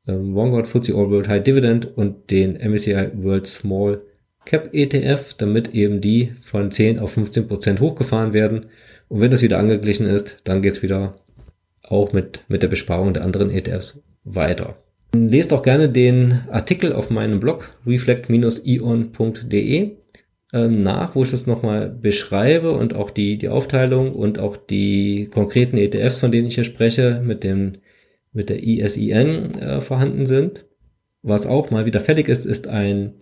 ähm, 0.08 0.36
Vanguard 0.36 0.68
FTSE 0.68 0.96
All 0.96 1.12
World 1.12 1.30
High 1.30 1.44
Dividend 1.44 1.96
und 1.96 2.32
den 2.32 2.54
MSCI 2.54 3.12
World 3.14 3.46
Small 3.46 4.02
Cap 4.46 4.74
ETF, 4.74 5.36
damit 5.36 5.76
eben 5.76 6.02
die 6.02 6.34
von 6.42 6.72
10 6.72 7.00
auf 7.00 7.14
15 7.14 7.48
Prozent 7.48 7.80
hochgefahren 7.80 8.34
werden. 8.34 8.66
Und 9.08 9.22
wenn 9.22 9.32
das 9.32 9.44
wieder 9.44 9.60
angeglichen 9.60 10.08
ist, 10.08 10.40
dann 10.44 10.62
geht's 10.62 10.82
wieder 10.82 11.16
auch 11.84 12.12
mit, 12.14 12.42
mit 12.48 12.64
der 12.64 12.68
Besparung 12.68 13.14
der 13.14 13.24
anderen 13.24 13.52
ETFs 13.52 14.02
weiter. 14.24 14.76
Lest 15.16 15.54
auch 15.54 15.62
gerne 15.62 15.90
den 15.90 16.40
Artikel 16.50 16.94
auf 16.94 17.12
meinem 17.12 17.40
Blog 17.40 17.70
reflect-ion.de 17.86 19.92
nach, 20.54 21.16
wo 21.16 21.24
ich 21.24 21.32
das 21.32 21.48
nochmal 21.48 21.90
beschreibe 21.90 22.72
und 22.74 22.96
auch 22.96 23.10
die, 23.10 23.38
die 23.38 23.50
Aufteilung 23.50 24.14
und 24.14 24.38
auch 24.40 24.56
die 24.56 25.28
konkreten 25.32 25.78
ETFs, 25.78 26.20
von 26.20 26.32
denen 26.32 26.48
ich 26.48 26.56
hier 26.56 26.64
spreche, 26.64 27.22
mit 27.26 27.44
dem, 27.44 27.74
mit 28.32 28.50
der 28.50 28.64
ISIN 28.64 29.56
äh, 29.56 29.82
vorhanden 29.82 30.26
sind. 30.26 30.66
Was 31.24 31.48
auch 31.48 31.72
mal 31.72 31.86
wieder 31.86 32.00
fertig 32.00 32.28
ist, 32.28 32.46
ist 32.46 32.68
ein 32.68 33.14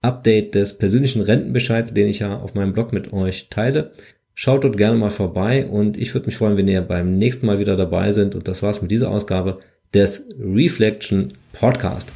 Update 0.00 0.54
des 0.54 0.78
persönlichen 0.78 1.22
Rentenbescheids, 1.22 1.92
den 1.92 2.08
ich 2.08 2.20
ja 2.20 2.38
auf 2.38 2.54
meinem 2.54 2.72
Blog 2.72 2.92
mit 2.92 3.12
euch 3.12 3.48
teile. 3.50 3.92
Schaut 4.34 4.64
dort 4.64 4.76
gerne 4.76 4.96
mal 4.96 5.10
vorbei 5.10 5.66
und 5.66 5.96
ich 5.96 6.14
würde 6.14 6.26
mich 6.26 6.36
freuen, 6.36 6.56
wenn 6.56 6.68
ihr 6.68 6.80
beim 6.80 7.18
nächsten 7.18 7.46
Mal 7.46 7.58
wieder 7.58 7.76
dabei 7.76 8.12
sind. 8.12 8.34
Und 8.34 8.46
das 8.46 8.62
war's 8.62 8.80
mit 8.80 8.90
dieser 8.90 9.10
Ausgabe 9.10 9.58
des 9.92 10.24
Reflection 10.38 11.34
Podcast. 11.52 12.12